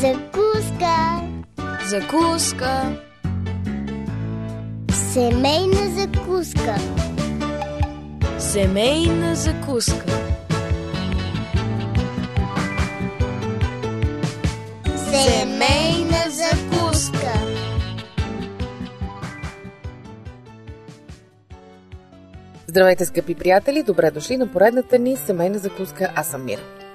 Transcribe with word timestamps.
Закуска. 0.00 1.22
Закуска. 1.86 2.96
Семейна 4.92 5.90
закуска. 5.96 6.76
Семейна 8.38 9.34
закуска. 9.34 10.06
Семейна 14.96 16.22
закуска. 16.30 17.32
Здравейте, 22.66 23.04
скъпи 23.04 23.34
приятели! 23.34 23.82
Добре 23.82 24.10
дошли 24.10 24.36
на 24.36 24.46
поредната 24.46 24.98
ни 24.98 25.16
семейна 25.16 25.58
закуска. 25.58 26.12
Аз 26.16 26.26
съм 26.26 26.44
Мира. 26.44 26.85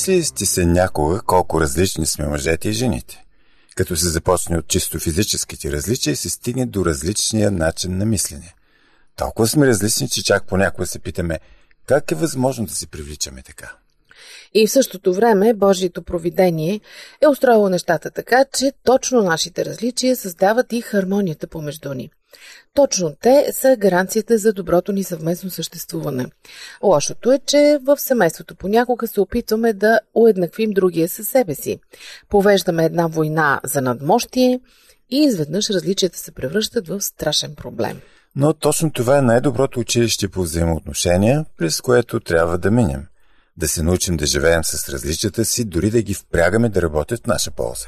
Замислили 0.00 0.24
сте 0.24 0.46
се 0.46 0.66
някога 0.66 1.20
колко 1.20 1.60
различни 1.60 2.06
сме 2.06 2.26
мъжете 2.26 2.68
и 2.68 2.72
жените? 2.72 3.24
Като 3.76 3.96
се 3.96 4.08
започне 4.08 4.58
от 4.58 4.68
чисто 4.68 4.98
физическите 4.98 5.72
различия 5.72 6.16
се 6.16 6.30
стигне 6.30 6.66
до 6.66 6.84
различния 6.84 7.50
начин 7.50 7.98
на 7.98 8.06
мислене. 8.06 8.54
Толкова 9.16 9.48
сме 9.48 9.66
различни, 9.66 10.08
че 10.08 10.24
чак 10.24 10.46
понякога 10.46 10.86
се 10.86 10.98
питаме 10.98 11.40
как 11.86 12.12
е 12.12 12.14
възможно 12.14 12.66
да 12.66 12.72
се 12.72 12.86
привличаме 12.86 13.42
така. 13.42 13.72
И 14.54 14.66
в 14.66 14.70
същото 14.70 15.14
време 15.14 15.54
Божието 15.54 16.02
провидение 16.02 16.80
е 17.22 17.28
устроило 17.28 17.68
нещата 17.68 18.10
така, 18.10 18.44
че 18.52 18.72
точно 18.84 19.22
нашите 19.22 19.64
различия 19.64 20.16
създават 20.16 20.72
и 20.72 20.80
хармонията 20.80 21.46
помежду 21.46 21.94
ни. 21.94 22.10
Точно 22.74 23.16
те 23.22 23.52
са 23.52 23.76
гаранцията 23.76 24.38
за 24.38 24.52
доброто 24.52 24.92
ни 24.92 25.04
съвместно 25.04 25.50
съществуване. 25.50 26.26
Лошото 26.82 27.32
е, 27.32 27.40
че 27.46 27.78
в 27.82 27.98
семейството 27.98 28.54
понякога 28.54 29.06
се 29.06 29.20
опитваме 29.20 29.72
да 29.72 30.00
уеднаквим 30.14 30.70
другия 30.70 31.08
със 31.08 31.28
себе 31.28 31.54
си. 31.54 31.80
Повеждаме 32.28 32.84
една 32.84 33.06
война 33.06 33.60
за 33.64 33.82
надмощие 33.82 34.60
и 35.10 35.22
изведнъж 35.22 35.70
различията 35.70 36.18
се 36.18 36.32
превръщат 36.32 36.88
в 36.88 37.00
страшен 37.00 37.54
проблем. 37.54 38.00
Но 38.36 38.52
точно 38.52 38.92
това 38.92 39.18
е 39.18 39.22
най-доброто 39.22 39.80
училище 39.80 40.28
по 40.28 40.42
взаимоотношения, 40.42 41.44
през 41.58 41.80
което 41.80 42.20
трябва 42.20 42.58
да 42.58 42.70
минем. 42.70 43.06
Да 43.56 43.68
се 43.68 43.82
научим 43.82 44.16
да 44.16 44.26
живеем 44.26 44.64
с 44.64 44.88
различията 44.88 45.44
си, 45.44 45.64
дори 45.64 45.90
да 45.90 46.02
ги 46.02 46.14
впрягаме 46.14 46.68
да 46.68 46.82
работят 46.82 47.20
в 47.20 47.26
наша 47.26 47.50
полза. 47.50 47.86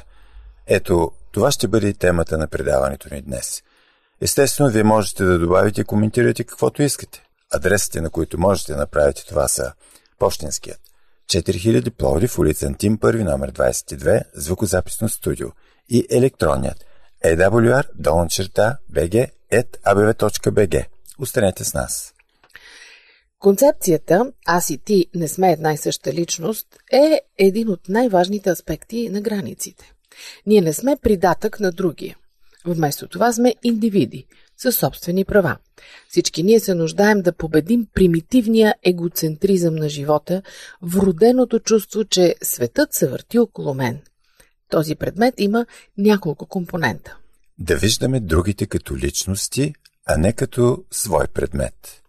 Ето, 0.67 1.11
това 1.31 1.51
ще 1.51 1.67
бъде 1.67 1.87
и 1.87 1.93
темата 1.93 2.37
на 2.37 2.47
предаването 2.47 3.13
ни 3.13 3.21
днес– 3.21 3.63
Естествено, 4.21 4.69
вие 4.69 4.83
можете 4.83 5.23
да 5.23 5.39
добавите 5.39 5.81
и 5.81 5.83
коментирате 5.83 6.43
каквото 6.43 6.83
искате. 6.83 7.23
Адресите, 7.53 8.01
на 8.01 8.09
които 8.09 8.39
можете 8.39 8.71
да 8.71 8.77
направите 8.77 9.25
това 9.25 9.47
са 9.47 9.73
Пощенският 10.19 10.79
4000 11.25 11.89
Пловдив, 11.89 12.39
улица 12.39 12.65
Антим, 12.65 12.97
първи 12.97 13.23
номер 13.23 13.51
22, 13.51 14.23
звукозаписно 14.33 15.09
студио 15.09 15.47
и 15.89 16.07
електронният 16.11 16.85
awr 17.25 17.85
долна 17.95 18.27
черта 18.29 18.77
bg 18.93 19.29
abv.bg. 19.85 20.85
Останете 21.19 21.63
с 21.63 21.73
нас. 21.73 22.13
Концепцията 23.39 24.31
Аз 24.45 24.69
и 24.69 24.77
ти 24.77 25.05
не 25.15 25.27
сме 25.27 25.51
една 25.51 25.73
и 25.73 25.77
съща 25.77 26.13
личност 26.13 26.67
е 26.91 27.21
един 27.37 27.69
от 27.69 27.89
най-важните 27.89 28.49
аспекти 28.49 29.09
на 29.09 29.21
границите. 29.21 29.93
Ние 30.45 30.61
не 30.61 30.73
сме 30.73 30.97
придатък 31.01 31.59
на 31.59 31.71
другия. 31.71 32.17
Вместо 32.65 33.07
това 33.07 33.33
сме 33.33 33.55
индивиди 33.63 34.25
със 34.57 34.77
собствени 34.77 35.25
права. 35.25 35.57
Всички 36.09 36.43
ние 36.43 36.59
се 36.59 36.75
нуждаем 36.75 37.21
да 37.21 37.33
победим 37.33 37.87
примитивния 37.93 38.75
егоцентризъм 38.83 39.75
на 39.75 39.89
живота, 39.89 40.41
вроденото 40.81 41.59
чувство, 41.59 42.05
че 42.05 42.35
светът 42.43 42.93
се 42.93 43.07
върти 43.07 43.39
около 43.39 43.73
мен. 43.73 43.99
Този 44.69 44.95
предмет 44.95 45.33
има 45.37 45.65
няколко 45.97 46.45
компонента. 46.45 47.17
Да 47.59 47.75
виждаме 47.75 48.19
другите 48.19 48.65
като 48.65 48.97
личности, 48.97 49.73
а 50.05 50.17
не 50.17 50.33
като 50.33 50.83
свой 50.91 51.27
предмет. 51.27 52.03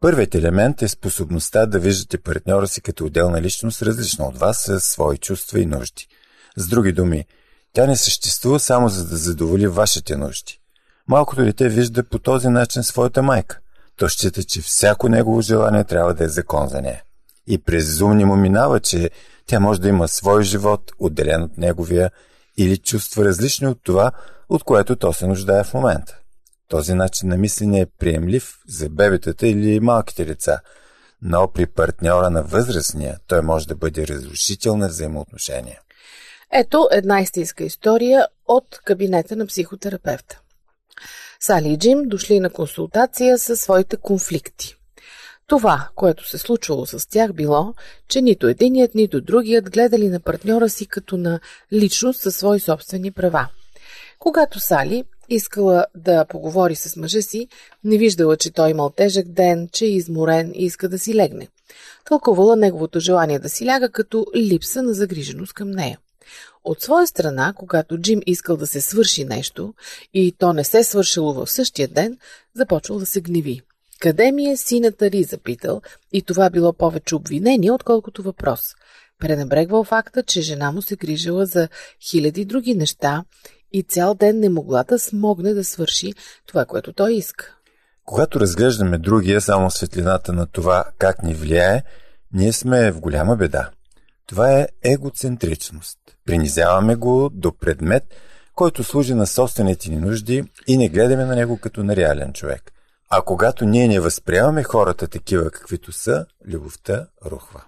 Първият 0.00 0.34
елемент 0.34 0.82
е 0.82 0.88
способността 0.88 1.66
да 1.66 1.78
виждате 1.78 2.18
партньора 2.18 2.68
си 2.68 2.80
като 2.80 3.04
отделна 3.04 3.42
личност, 3.42 3.82
различна 3.82 4.24
от 4.24 4.38
вас, 4.38 4.62
със 4.62 4.84
свои 4.84 5.18
чувства 5.18 5.60
и 5.60 5.66
нужди. 5.66 6.08
С 6.56 6.66
други 6.68 6.92
думи, 6.92 7.24
тя 7.72 7.86
не 7.86 7.96
съществува 7.96 8.60
само 8.60 8.88
за 8.88 9.08
да 9.08 9.16
задоволи 9.16 9.66
вашите 9.66 10.16
нужди. 10.16 10.60
Малкото 11.08 11.44
дете 11.44 11.68
вижда 11.68 12.04
по 12.04 12.18
този 12.18 12.48
начин 12.48 12.82
своята 12.82 13.22
майка. 13.22 13.58
То 13.96 14.08
счита, 14.08 14.44
че 14.44 14.62
всяко 14.62 15.08
негово 15.08 15.40
желание 15.40 15.84
трябва 15.84 16.14
да 16.14 16.24
е 16.24 16.28
закон 16.28 16.68
за 16.68 16.82
нея. 16.82 17.02
И 17.46 17.58
през 17.58 18.00
ум 18.00 18.18
му 18.18 18.36
минава, 18.36 18.80
че 18.80 19.10
тя 19.46 19.60
може 19.60 19.80
да 19.80 19.88
има 19.88 20.08
свой 20.08 20.42
живот, 20.42 20.92
отделен 20.98 21.42
от 21.42 21.58
неговия, 21.58 22.10
или 22.56 22.78
чувства 22.78 23.24
различни 23.24 23.66
от 23.66 23.78
това, 23.82 24.12
от 24.48 24.64
което 24.64 24.96
то 24.96 25.12
се 25.12 25.26
нуждае 25.26 25.64
в 25.64 25.74
момента. 25.74 26.18
Този 26.68 26.94
начин 26.94 27.28
на 27.28 27.36
мислене 27.36 27.80
е 27.80 27.86
приемлив 27.98 28.58
за 28.68 28.88
бебетата 28.88 29.46
или 29.48 29.80
малките 29.80 30.24
деца, 30.24 30.60
но 31.22 31.52
при 31.52 31.66
партньора 31.66 32.30
на 32.30 32.42
възрастния 32.42 33.18
той 33.26 33.42
може 33.42 33.66
да 33.66 33.76
бъде 33.76 34.06
разрушител 34.06 34.76
на 34.76 34.88
взаимоотношения. 34.88 35.80
Ето 36.54 36.88
една 36.92 37.20
истинска 37.20 37.64
история 37.64 38.26
от 38.48 38.80
кабинета 38.84 39.36
на 39.36 39.46
психотерапевта. 39.46 40.40
Сали 41.40 41.68
и 41.68 41.78
Джим 41.78 42.02
дошли 42.04 42.40
на 42.40 42.50
консултация 42.50 43.38
със 43.38 43.60
своите 43.60 43.96
конфликти. 43.96 44.76
Това, 45.46 45.88
което 45.94 46.28
се 46.28 46.38
случвало 46.38 46.86
с 46.86 47.08
тях, 47.08 47.32
било, 47.32 47.74
че 48.08 48.22
нито 48.22 48.48
единият, 48.48 48.94
нито 48.94 49.20
другият 49.20 49.70
гледали 49.70 50.08
на 50.08 50.20
партньора 50.20 50.68
си 50.68 50.86
като 50.86 51.16
на 51.16 51.40
личност 51.72 52.20
със 52.20 52.36
свои 52.36 52.60
собствени 52.60 53.10
права. 53.10 53.48
Когато 54.18 54.60
Сали 54.60 55.04
искала 55.28 55.86
да 55.94 56.24
поговори 56.24 56.74
с 56.74 56.96
мъжа 56.96 57.22
си, 57.22 57.48
не 57.84 57.98
виждала, 57.98 58.36
че 58.36 58.52
той 58.52 58.70
имал 58.70 58.90
тежък 58.90 59.28
ден, 59.28 59.68
че 59.72 59.84
е 59.84 59.88
изморен 59.88 60.52
и 60.54 60.64
иска 60.64 60.88
да 60.88 60.98
си 60.98 61.14
легне. 61.14 61.48
Тълкувала 62.04 62.56
неговото 62.56 63.00
желание 63.00 63.38
да 63.38 63.48
си 63.48 63.66
ляга 63.66 63.88
като 63.88 64.26
липса 64.36 64.82
на 64.82 64.94
загриженост 64.94 65.52
към 65.52 65.70
нея. 65.70 65.98
От 66.64 66.82
своя 66.82 67.06
страна, 67.06 67.54
когато 67.56 67.98
Джим 67.98 68.20
искал 68.26 68.56
да 68.56 68.66
се 68.66 68.80
свърши 68.80 69.24
нещо 69.24 69.74
и 70.14 70.32
то 70.38 70.52
не 70.52 70.64
се 70.64 70.84
свършило 70.84 71.32
в 71.34 71.50
същия 71.50 71.88
ден, 71.88 72.18
започвал 72.54 72.98
да 72.98 73.06
се 73.06 73.20
гневи. 73.20 73.60
Къде 74.00 74.32
ми 74.32 74.46
е 74.46 74.56
сината 74.56 75.10
Ри, 75.10 75.24
запитал, 75.24 75.82
и 76.12 76.22
това 76.22 76.50
било 76.50 76.72
повече 76.72 77.14
обвинение, 77.14 77.72
отколкото 77.72 78.22
въпрос. 78.22 78.60
Пренебрегвал 79.18 79.84
факта, 79.84 80.22
че 80.22 80.40
жена 80.40 80.72
му 80.72 80.82
се 80.82 80.96
грижила 80.96 81.46
за 81.46 81.68
хиляди 82.10 82.44
други 82.44 82.74
неща 82.74 83.24
и 83.72 83.82
цял 83.82 84.14
ден 84.14 84.40
не 84.40 84.48
могла 84.48 84.84
да 84.84 84.98
смогне 84.98 85.54
да 85.54 85.64
свърши 85.64 86.14
това, 86.46 86.64
което 86.64 86.92
той 86.92 87.12
иска. 87.14 87.56
Когато 88.04 88.40
разглеждаме 88.40 88.98
другия 88.98 89.40
само 89.40 89.70
светлината 89.70 90.32
на 90.32 90.46
това 90.46 90.84
как 90.98 91.22
ни 91.22 91.34
влияе, 91.34 91.82
ние 92.32 92.52
сме 92.52 92.92
в 92.92 93.00
голяма 93.00 93.36
беда. 93.36 93.70
Това 94.26 94.52
е 94.52 94.68
егоцентричност. 94.84 95.98
Принизяваме 96.26 96.94
го 96.94 97.30
до 97.32 97.52
предмет, 97.52 98.04
който 98.54 98.84
служи 98.84 99.14
на 99.14 99.26
собствените 99.26 99.90
ни 99.90 99.96
нужди 99.96 100.44
и 100.66 100.76
не 100.76 100.88
гледаме 100.88 101.24
на 101.24 101.36
него 101.36 101.58
като 101.58 101.84
на 101.84 101.96
реален 101.96 102.32
човек. 102.32 102.72
А 103.10 103.22
когато 103.22 103.64
ние 103.64 103.88
не 103.88 104.00
възприемаме 104.00 104.62
хората 104.62 105.08
такива 105.08 105.50
каквито 105.50 105.92
са, 105.92 106.26
любовта 106.46 107.06
рухва. 107.26 107.64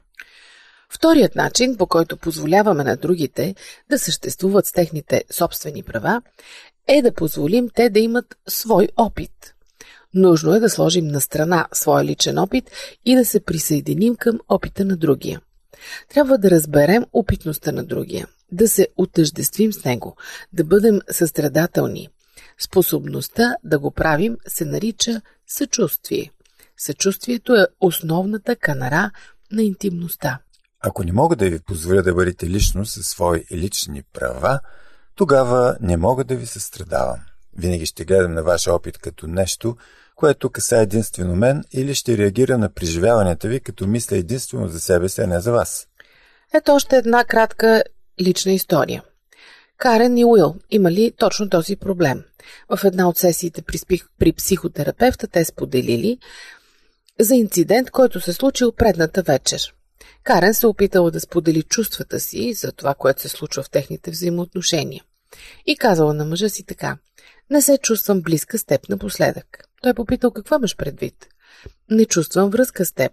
Вторият 0.94 1.36
начин, 1.36 1.76
по 1.76 1.86
който 1.86 2.16
позволяваме 2.16 2.84
на 2.84 2.96
другите 2.96 3.54
да 3.90 3.98
съществуват 3.98 4.66
с 4.66 4.72
техните 4.72 5.24
собствени 5.30 5.82
права, 5.82 6.22
е 6.88 7.02
да 7.02 7.14
позволим 7.14 7.68
те 7.74 7.90
да 7.90 8.00
имат 8.00 8.36
свой 8.48 8.88
опит. 8.96 9.54
Нужно 10.14 10.54
е 10.54 10.60
да 10.60 10.70
сложим 10.70 11.06
на 11.06 11.20
страна 11.20 11.66
своя 11.72 12.04
личен 12.04 12.38
опит 12.38 12.70
и 13.04 13.16
да 13.16 13.24
се 13.24 13.40
присъединим 13.40 14.16
към 14.16 14.40
опита 14.48 14.84
на 14.84 14.96
другия. 14.96 15.40
Трябва 16.08 16.38
да 16.38 16.50
разберем 16.50 17.04
опитността 17.12 17.72
на 17.72 17.84
другия, 17.84 18.28
да 18.52 18.68
се 18.68 18.88
отъждествим 18.96 19.72
с 19.72 19.84
него, 19.84 20.16
да 20.52 20.64
бъдем 20.64 21.00
състрадателни. 21.10 22.08
Способността 22.58 23.56
да 23.64 23.78
го 23.78 23.90
правим 23.90 24.36
се 24.46 24.64
нарича 24.64 25.20
съчувствие. 25.46 26.30
Съчувствието 26.78 27.54
е 27.54 27.66
основната 27.80 28.56
канара 28.56 29.10
на 29.52 29.62
интимността. 29.62 30.38
Ако 30.80 31.04
не 31.04 31.12
мога 31.12 31.36
да 31.36 31.50
ви 31.50 31.60
позволя 31.60 32.02
да 32.02 32.14
бъдете 32.14 32.50
лично 32.50 32.86
със 32.86 33.06
свои 33.06 33.44
лични 33.52 34.02
права, 34.12 34.60
тогава 35.14 35.76
не 35.80 35.96
мога 35.96 36.24
да 36.24 36.36
ви 36.36 36.46
състрадавам. 36.46 37.20
Винаги 37.56 37.86
ще 37.86 38.04
гледам 38.04 38.34
на 38.34 38.42
вашия 38.42 38.74
опит 38.74 38.98
като 38.98 39.26
нещо, 39.26 39.76
което 40.14 40.50
каса 40.50 40.76
единствено 40.76 41.36
мен 41.36 41.64
или 41.72 41.94
ще 41.94 42.18
реагира 42.18 42.58
на 42.58 42.68
преживяванията 42.68 43.48
ви, 43.48 43.60
като 43.60 43.86
мисля 43.86 44.16
единствено 44.16 44.68
за 44.68 44.80
себе 44.80 45.08
си, 45.08 45.20
а 45.20 45.26
не 45.26 45.40
за 45.40 45.52
вас. 45.52 45.86
Ето 46.54 46.72
още 46.72 46.96
една 46.96 47.24
кратка 47.24 47.82
лична 48.20 48.52
история. 48.52 49.02
Карен 49.76 50.18
и 50.18 50.24
Уил 50.24 50.54
имали 50.70 51.12
точно 51.18 51.50
този 51.50 51.76
проблем. 51.76 52.24
В 52.76 52.84
една 52.84 53.08
от 53.08 53.18
сесиите 53.18 53.62
при, 53.62 53.78
при 54.18 54.32
психотерапевта 54.32 55.26
те 55.26 55.44
споделили 55.44 56.18
за 57.20 57.34
инцидент, 57.34 57.90
който 57.90 58.20
се 58.20 58.32
случил 58.32 58.72
предната 58.72 59.22
вечер. 59.22 59.74
Карен 60.22 60.54
се 60.54 60.66
опитала 60.66 61.10
да 61.10 61.20
сподели 61.20 61.62
чувствата 61.62 62.20
си 62.20 62.54
за 62.54 62.72
това, 62.72 62.94
което 62.94 63.20
се 63.20 63.28
случва 63.28 63.62
в 63.62 63.70
техните 63.70 64.10
взаимоотношения. 64.10 65.04
И 65.66 65.76
казала 65.76 66.14
на 66.14 66.24
мъжа 66.24 66.48
си 66.48 66.64
така. 66.64 66.96
Не 67.50 67.62
се 67.62 67.78
чувствам 67.78 68.22
близка 68.22 68.58
с 68.58 68.64
теб 68.64 68.88
напоследък. 68.88 69.68
Той 69.84 69.94
попитал 69.94 70.30
какво 70.30 70.56
имаш 70.56 70.76
предвид. 70.76 71.26
Не 71.90 72.04
чувствам 72.04 72.50
връзка 72.50 72.84
с 72.84 72.92
теб. 72.92 73.12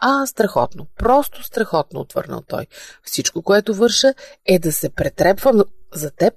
А, 0.00 0.26
страхотно, 0.26 0.86
просто 0.98 1.42
страхотно, 1.42 2.00
отвърнал 2.00 2.42
той. 2.48 2.66
Всичко, 3.02 3.42
което 3.42 3.74
върша, 3.74 4.14
е 4.46 4.58
да 4.58 4.72
се 4.72 4.88
претрепвам 4.88 5.62
за 5.94 6.10
теб 6.10 6.34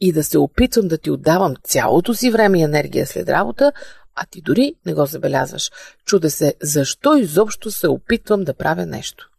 и 0.00 0.12
да 0.12 0.24
се 0.24 0.38
опитвам 0.38 0.88
да 0.88 0.98
ти 0.98 1.10
отдавам 1.10 1.54
цялото 1.64 2.14
си 2.14 2.30
време 2.30 2.58
и 2.58 2.62
енергия 2.62 3.06
след 3.06 3.28
работа, 3.28 3.72
а 4.14 4.26
ти 4.30 4.40
дори 4.40 4.74
не 4.86 4.94
го 4.94 5.06
забелязваш. 5.06 5.70
Чуде 6.04 6.30
се, 6.30 6.54
защо 6.62 7.16
изобщо 7.16 7.70
се 7.70 7.88
опитвам 7.88 8.44
да 8.44 8.54
правя 8.54 8.86
нещо. 8.86 9.30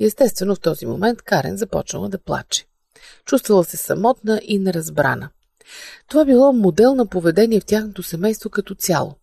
Естествено 0.00 0.54
в 0.54 0.60
този 0.60 0.86
момент 0.86 1.22
Карен 1.22 1.56
започнала 1.56 2.08
да 2.08 2.18
плаче. 2.18 2.66
Чувствала 3.24 3.64
се 3.64 3.76
самотна 3.76 4.40
и 4.44 4.58
неразбрана. 4.58 5.30
Това 6.08 6.24
било 6.24 6.52
модел 6.52 6.94
на 6.94 7.06
поведение 7.06 7.60
в 7.60 7.64
тяхното 7.64 8.02
семейство 8.02 8.50
като 8.50 8.74
цяло. 8.74 9.14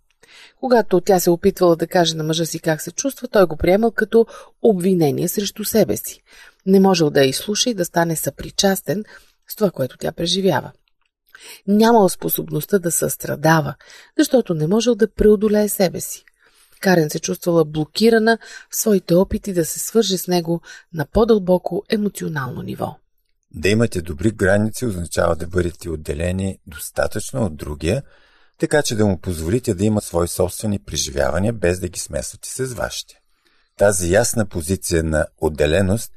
Когато 0.59 1.01
тя 1.01 1.19
се 1.19 1.29
опитвала 1.29 1.75
да 1.75 1.87
каже 1.87 2.15
на 2.15 2.23
мъжа 2.23 2.45
си 2.45 2.59
как 2.59 2.81
се 2.81 2.91
чувства, 2.91 3.27
той 3.27 3.45
го 3.45 3.57
приемал 3.57 3.91
като 3.91 4.25
обвинение 4.61 5.27
срещу 5.27 5.63
себе 5.63 5.97
си. 5.97 6.21
Не 6.65 6.79
можел 6.79 7.09
да 7.09 7.19
я 7.19 7.27
изслуша 7.27 7.69
и 7.69 7.73
да 7.73 7.85
стане 7.85 8.15
съпричастен 8.15 9.03
с 9.47 9.55
това, 9.55 9.71
което 9.71 9.97
тя 9.97 10.11
преживява. 10.11 10.71
Нямал 11.67 12.09
способността 12.09 12.79
да 12.79 12.91
състрадава, 12.91 13.75
защото 14.17 14.53
не 14.53 14.67
можел 14.67 14.95
да 14.95 15.13
преодолее 15.13 15.69
себе 15.69 16.01
си. 16.01 16.23
Карен 16.79 17.09
се 17.09 17.19
чувствала 17.19 17.65
блокирана 17.65 18.37
в 18.69 18.75
своите 18.75 19.15
опити 19.15 19.53
да 19.53 19.65
се 19.65 19.79
свърже 19.79 20.17
с 20.17 20.27
него 20.27 20.61
на 20.93 21.05
по-дълбоко 21.05 21.83
емоционално 21.89 22.61
ниво. 22.61 22.95
Да 23.51 23.69
имате 23.69 24.01
добри 24.01 24.31
граници 24.31 24.85
означава 24.85 25.35
да 25.35 25.47
бъдете 25.47 25.89
отделени 25.89 26.59
достатъчно 26.67 27.45
от 27.45 27.57
другия, 27.57 28.03
така 28.57 28.81
че 28.81 28.95
да 28.95 29.05
му 29.05 29.21
позволите 29.21 29.73
да 29.73 29.85
има 29.85 30.01
свои 30.01 30.27
собствени 30.27 30.79
преживявания, 30.79 31.53
без 31.53 31.79
да 31.79 31.87
ги 31.87 31.99
смесвате 31.99 32.49
с 32.49 32.73
вашите. 32.73 33.15
Тази 33.77 34.11
ясна 34.11 34.45
позиция 34.45 35.03
на 35.03 35.27
отделеност 35.37 36.11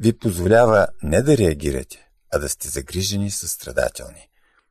ви 0.00 0.18
позволява 0.18 0.86
не 1.02 1.22
да 1.22 1.36
реагирате, 1.36 2.08
а 2.32 2.38
да 2.38 2.48
сте 2.48 2.68
загрижени 2.68 3.26
и 3.26 3.30
състрадателни. 3.30 4.28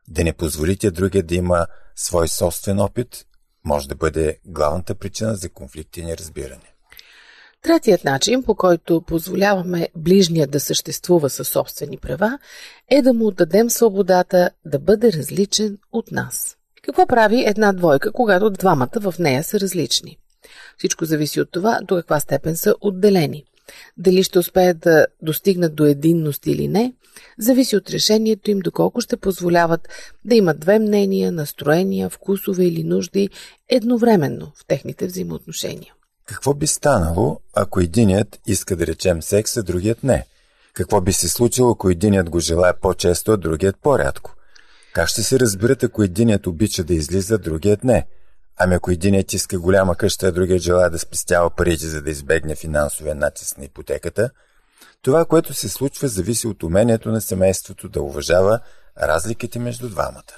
Да 0.07 0.23
не 0.23 0.33
позволите 0.33 0.91
другия 0.91 1.23
да 1.23 1.35
има 1.35 1.67
свой 1.95 2.27
собствен 2.27 2.79
опит, 2.79 3.25
може 3.65 3.87
да 3.87 3.95
бъде 3.95 4.39
главната 4.45 4.95
причина 4.95 5.35
за 5.35 5.49
конфликти 5.49 5.99
и 5.99 6.05
неразбиране. 6.05 6.72
Третият 7.63 8.03
начин, 8.03 8.43
по 8.43 8.55
който 8.55 9.01
позволяваме 9.01 9.87
ближния 9.95 10.47
да 10.47 10.59
съществува 10.59 11.29
със 11.29 11.47
собствени 11.47 11.97
права, 11.97 12.39
е 12.89 13.01
да 13.01 13.13
му 13.13 13.27
отдадем 13.27 13.69
свободата 13.69 14.49
да 14.65 14.79
бъде 14.79 15.13
различен 15.13 15.77
от 15.91 16.11
нас. 16.11 16.57
Какво 16.81 17.07
прави 17.07 17.43
една 17.47 17.73
двойка, 17.73 18.11
когато 18.11 18.49
двамата 18.49 18.99
в 18.99 19.13
нея 19.19 19.43
са 19.43 19.59
различни? 19.59 20.17
Всичко 20.77 21.05
зависи 21.05 21.41
от 21.41 21.51
това 21.51 21.79
до 21.83 21.95
каква 21.95 22.19
степен 22.19 22.55
са 22.55 22.75
отделени. 22.81 23.43
Дали 23.97 24.23
ще 24.23 24.39
успеят 24.39 24.79
да 24.79 25.07
достигнат 25.21 25.75
до 25.75 25.85
единност 25.85 26.47
или 26.47 26.67
не, 26.67 26.93
зависи 27.37 27.75
от 27.75 27.89
решението 27.89 28.51
им 28.51 28.59
доколко 28.59 29.01
ще 29.01 29.17
позволяват 29.17 29.89
да 30.25 30.35
имат 30.35 30.59
две 30.59 30.79
мнения, 30.79 31.31
настроения, 31.31 32.09
вкусове 32.09 32.65
или 32.65 32.83
нужди 32.83 33.29
едновременно 33.69 34.51
в 34.55 34.65
техните 34.65 35.05
взаимоотношения. 35.05 35.93
Какво 36.25 36.53
би 36.53 36.67
станало, 36.67 37.39
ако 37.53 37.79
единият 37.79 38.39
иска 38.47 38.75
да 38.75 38.87
речем 38.87 39.21
секс, 39.21 39.57
а 39.57 39.63
другият 39.63 40.03
не? 40.03 40.25
Какво 40.73 41.01
би 41.01 41.13
се 41.13 41.29
случило, 41.29 41.71
ако 41.71 41.89
единият 41.89 42.29
го 42.29 42.39
желая 42.39 42.79
по-често, 42.79 43.31
а 43.31 43.37
другият 43.37 43.75
по-рядко? 43.81 44.35
Как 44.93 45.07
ще 45.07 45.23
се 45.23 45.39
разберат, 45.39 45.83
ако 45.83 46.03
единият 46.03 46.47
обича 46.47 46.83
да 46.83 46.93
излиза, 46.93 47.37
другият 47.37 47.83
не? 47.83 48.05
Ами 48.57 48.75
ако 48.75 48.91
единият 48.91 49.33
иска 49.33 49.59
голяма 49.59 49.95
къща, 49.95 50.27
а 50.27 50.31
другият 50.31 50.61
желая 50.61 50.89
да 50.89 50.99
спестява 50.99 51.49
парите, 51.49 51.87
за 51.87 52.01
да 52.01 52.09
избегне 52.11 52.55
финансовия 52.55 53.15
натиск 53.15 53.57
на 53.57 53.65
ипотеката, 53.65 54.29
това, 55.01 55.25
което 55.25 55.53
се 55.53 55.69
случва, 55.69 56.07
зависи 56.07 56.47
от 56.47 56.63
умението 56.63 57.11
на 57.11 57.21
семейството 57.21 57.89
да 57.89 58.01
уважава 58.01 58.59
разликите 59.01 59.59
между 59.59 59.89
двамата. 59.89 60.33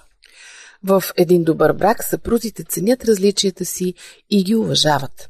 В 0.83 1.03
един 1.17 1.43
добър 1.43 1.73
брак 1.73 2.03
съпрузите 2.03 2.63
ценят 2.63 3.05
различията 3.05 3.65
си 3.65 3.93
и 4.29 4.43
ги 4.43 4.55
уважават. 4.55 5.29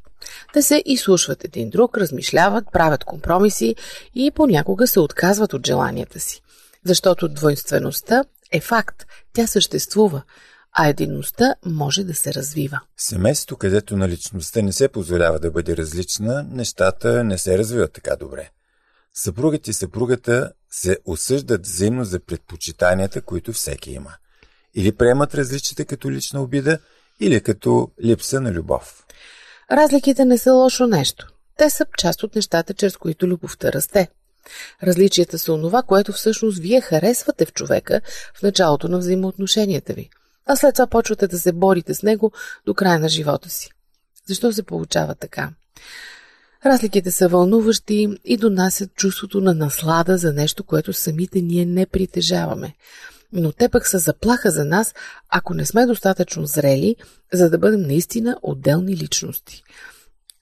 Те 0.54 0.62
се 0.62 0.84
изслушват 0.86 1.44
един 1.44 1.70
друг, 1.70 1.98
размишляват, 1.98 2.66
правят 2.74 3.04
компромиси 3.04 3.76
и 4.16 4.32
понякога 4.36 4.88
се 4.88 5.00
отказват 5.00 5.54
от 5.54 5.68
желанията 5.68 6.20
си. 6.20 6.42
Защото 6.86 7.28
двойствеността 7.28 8.24
е 8.52 8.60
факт, 8.60 9.06
тя 9.34 9.48
съществува, 9.48 10.22
а 10.72 10.88
единността 10.88 11.56
може 11.66 12.04
да 12.04 12.16
се 12.16 12.34
развива. 12.34 12.80
Семейството, 12.98 13.58
където 13.58 13.98
на 13.98 14.10
личността 14.10 14.62
не 14.62 14.74
се 14.74 14.88
позволява 14.88 15.40
да 15.40 15.52
бъде 15.52 15.78
различна, 15.78 16.46
нещата 16.52 17.24
не 17.24 17.38
се 17.38 17.58
развиват 17.58 17.94
така 17.94 18.16
добре. 18.16 18.50
Съпругът 19.14 19.68
и 19.68 19.74
съпругата 19.74 20.52
се 20.72 20.98
осъждат 21.06 21.68
взаимно 21.68 22.06
за 22.06 22.20
предпочитанията, 22.20 23.22
които 23.22 23.54
всеки 23.54 23.92
има. 23.92 24.14
Или 24.76 24.92
приемат 24.92 25.36
различите 25.36 25.86
като 25.86 26.12
лична 26.12 26.42
обида, 26.42 26.80
или 27.20 27.42
като 27.42 27.92
липса 28.04 28.42
на 28.42 28.52
любов. 28.52 29.06
Разликите 29.72 30.26
не 30.26 30.38
са 30.38 30.54
лошо 30.54 30.88
нещо. 30.88 31.28
Те 31.58 31.70
са 31.70 31.86
част 31.98 32.24
от 32.24 32.36
нещата, 32.36 32.74
чрез 32.74 32.98
които 32.98 33.28
любовта 33.28 33.72
расте. 33.72 34.08
Различията 34.84 35.40
са 35.40 35.54
онова, 35.54 35.84
което 35.84 36.14
всъщност 36.14 36.60
вие 36.60 36.82
харесвате 36.82 37.46
в 37.46 37.54
човека 37.54 38.02
в 38.36 38.42
началото 38.42 38.88
на 38.88 38.98
взаимоотношенията 38.98 39.94
ви, 39.94 40.10
а 40.46 40.56
след 40.56 40.76
това 40.76 40.88
почвате 40.88 41.28
да 41.28 41.40
се 41.40 41.52
борите 41.52 41.94
с 41.94 42.04
него 42.04 42.32
до 42.66 42.74
края 42.74 43.00
на 43.00 43.10
живота 43.10 43.50
си. 43.50 43.70
Защо 44.28 44.54
се 44.54 44.64
получава 44.64 45.16
така? 45.16 45.50
Разликите 46.66 47.12
са 47.12 47.28
вълнуващи 47.28 48.08
и 48.26 48.38
донасят 48.38 48.94
чувството 48.96 49.42
на 49.42 49.54
наслада 49.54 50.18
за 50.18 50.34
нещо, 50.34 50.64
което 50.64 50.94
самите 50.94 51.42
ние 51.42 51.66
не 51.66 51.86
притежаваме. 51.86 52.76
Но 53.36 53.52
те 53.52 53.70
пък 53.70 53.88
са 53.88 54.00
заплаха 54.00 54.52
за 54.52 54.66
нас, 54.66 54.94
ако 55.30 55.54
не 55.54 55.66
сме 55.66 55.86
достатъчно 55.86 56.46
зрели, 56.46 56.96
за 57.34 57.50
да 57.50 57.58
бъдем 57.58 57.82
наистина 57.82 58.38
отделни 58.42 58.98
личности. 58.98 59.64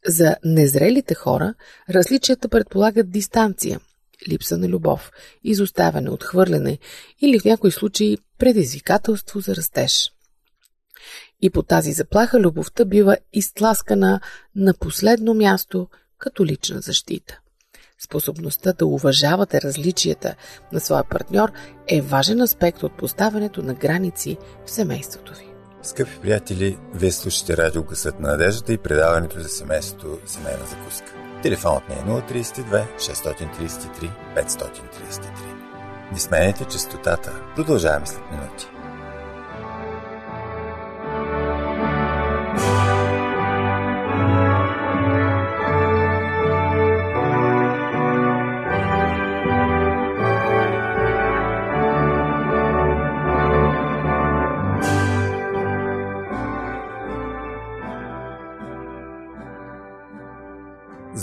За 0.08 0.36
незрелите 0.46 1.16
хора 1.16 1.54
различията 1.90 2.50
предполагат 2.50 3.12
дистанция, 3.12 3.80
липса 4.30 4.58
на 4.58 4.68
любов, 4.68 5.12
изоставяне, 5.44 6.10
отхвърляне 6.10 6.78
или 7.22 7.40
в 7.40 7.46
някои 7.46 7.72
случаи 7.72 8.18
предизвикателство 8.38 9.40
за 9.40 9.56
растеж. 9.56 10.12
И 11.42 11.50
по 11.50 11.64
тази 11.64 11.92
заплаха 11.92 12.40
любовта 12.40 12.86
бива 12.86 13.18
изтласкана 13.34 14.20
на 14.56 14.74
последно 14.74 15.34
място 15.34 15.88
като 16.18 16.46
лична 16.46 16.82
защита. 16.82 17.40
Способността 18.00 18.74
да 18.74 18.86
уважавате 18.86 19.62
различията 19.62 20.36
на 20.72 20.80
своя 20.80 21.04
партньор 21.04 21.52
е 21.88 22.02
важен 22.02 22.42
аспект 22.42 22.84
от 22.84 22.98
поставянето 22.98 23.64
на 23.64 23.74
граници 23.74 24.38
в 24.66 24.72
семейството 24.72 25.34
ви. 25.34 25.48
Скъпи 25.84 26.20
приятели, 26.22 26.78
вие 26.94 27.12
слушате 27.12 27.58
радио 27.58 27.84
Гъсът 27.84 28.20
на 28.20 28.28
надеждата 28.30 28.74
и 28.74 28.78
предаването 28.78 29.40
за 29.40 29.50
семейството 29.50 30.20
Семейна 30.26 30.66
закуска. 30.66 31.14
Телефонът 31.44 31.90
ни 31.90 31.96
е 31.96 31.98
032 31.98 32.98
633 32.98 34.12
533. 34.36 36.12
Не 36.12 36.20
сменяйте 36.20 36.66
частотата. 36.66 37.42
Продължаваме 37.56 38.06
след 38.06 38.32
минути. 38.32 38.73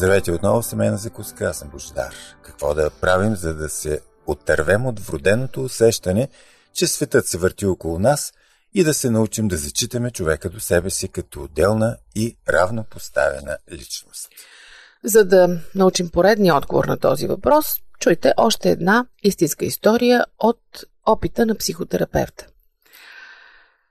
Здравейте 0.01 0.33
отново 0.33 0.63
семейна 0.63 0.97
закуска, 0.97 1.45
аз 1.45 1.59
съм 1.59 1.69
Божидар. 1.69 2.15
Какво 2.43 2.75
да 2.75 2.91
правим, 2.91 3.37
за 3.37 3.55
да 3.55 3.69
се 3.69 4.01
оттървем 4.27 4.87
от 4.87 5.01
вроденото 5.01 5.63
усещане, 5.63 6.29
че 6.75 6.87
светът 6.87 7.27
се 7.27 7.39
върти 7.39 7.67
около 7.67 7.99
нас 7.99 8.33
и 8.75 8.85
да 8.85 8.95
се 8.95 9.11
научим 9.11 9.49
да 9.49 9.57
зачитаме 9.57 10.11
човека 10.11 10.51
до 10.51 10.61
себе 10.61 10.91
си 10.91 11.09
като 11.09 11.43
отделна 11.43 11.97
и 12.15 12.37
равнопоставена 12.49 13.59
личност. 13.73 14.29
За 15.05 15.25
да 15.25 15.61
научим 15.75 16.11
поредния 16.11 16.55
отговор 16.55 16.85
на 16.85 16.99
този 16.99 17.27
въпрос, 17.27 17.77
чуйте 17.99 18.33
още 18.37 18.71
една 18.71 19.07
истинска 19.23 19.65
история 19.65 20.25
от 20.39 20.85
опита 21.07 21.47
на 21.47 21.55
психотерапевта. 21.55 22.47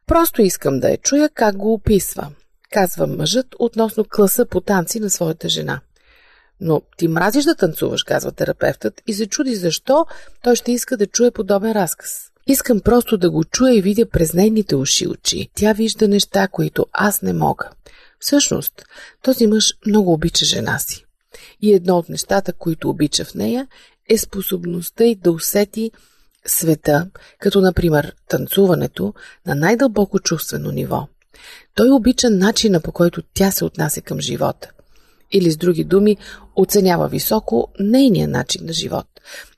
Просто 0.07 0.41
искам 0.41 0.79
да 0.79 0.89
я 0.89 0.97
чуя 0.97 1.29
как 1.29 1.57
го 1.57 1.73
описва, 1.73 2.31
казва 2.71 3.07
мъжът 3.07 3.47
относно 3.59 4.05
класа 4.09 4.45
по 4.45 4.61
танци 4.61 4.99
на 4.99 5.09
своята 5.09 5.49
жена. 5.49 5.81
Но 6.61 6.81
ти 6.97 7.07
мразиш 7.07 7.43
да 7.43 7.55
танцуваш, 7.55 8.03
казва 8.03 8.31
терапевтът 8.31 9.01
и 9.07 9.13
се 9.13 9.25
чуди 9.25 9.55
защо 9.55 10.05
той 10.43 10.55
ще 10.55 10.71
иска 10.71 10.97
да 10.97 11.07
чуе 11.07 11.31
подобен 11.31 11.71
разказ. 11.71 12.29
Искам 12.47 12.81
просто 12.81 13.17
да 13.17 13.31
го 13.31 13.43
чуя 13.43 13.75
и 13.75 13.81
видя 13.81 14.05
през 14.09 14.33
нейните 14.33 14.75
уши 14.75 15.07
очи. 15.07 15.49
Тя 15.55 15.73
вижда 15.73 16.07
неща, 16.07 16.47
които 16.47 16.85
аз 16.93 17.21
не 17.21 17.33
мога. 17.33 17.69
Всъщност, 18.19 18.85
този 19.21 19.47
мъж 19.47 19.73
много 19.85 20.13
обича 20.13 20.45
жена 20.45 20.79
си. 20.79 21.05
И 21.61 21.73
едно 21.73 21.97
от 21.97 22.09
нещата, 22.09 22.53
които 22.53 22.89
обича 22.89 23.25
в 23.25 23.35
нея, 23.35 23.67
е 24.09 24.17
способността 24.17 25.03
й 25.03 25.15
да 25.15 25.31
усети 25.31 25.91
света, 26.45 27.09
като 27.39 27.61
например 27.61 28.15
танцуването, 28.27 29.13
на 29.47 29.55
най-дълбоко 29.55 30.19
чувствено 30.19 30.71
ниво. 30.71 31.07
Той 31.75 31.89
обича 31.89 32.29
начина 32.29 32.81
по 32.81 32.91
който 32.91 33.21
тя 33.33 33.51
се 33.51 33.65
отнася 33.65 34.01
към 34.01 34.19
живота 34.19 34.71
или 35.31 35.51
с 35.51 35.57
други 35.57 35.83
думи, 35.83 36.17
оценява 36.55 37.07
високо 37.07 37.67
нейния 37.79 38.27
начин 38.27 38.65
на 38.65 38.73
живот. 38.73 39.07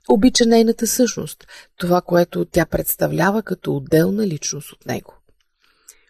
Обича 0.10 0.46
нейната 0.46 0.88
същност, 0.88 1.48
това, 1.78 2.01
което 2.01 2.46
тя 2.46 2.66
представлява 2.66 3.44
като 3.44 3.75
отделна 3.75 4.28
личност 4.28 4.72
от 4.72 4.86
него. 4.86 5.13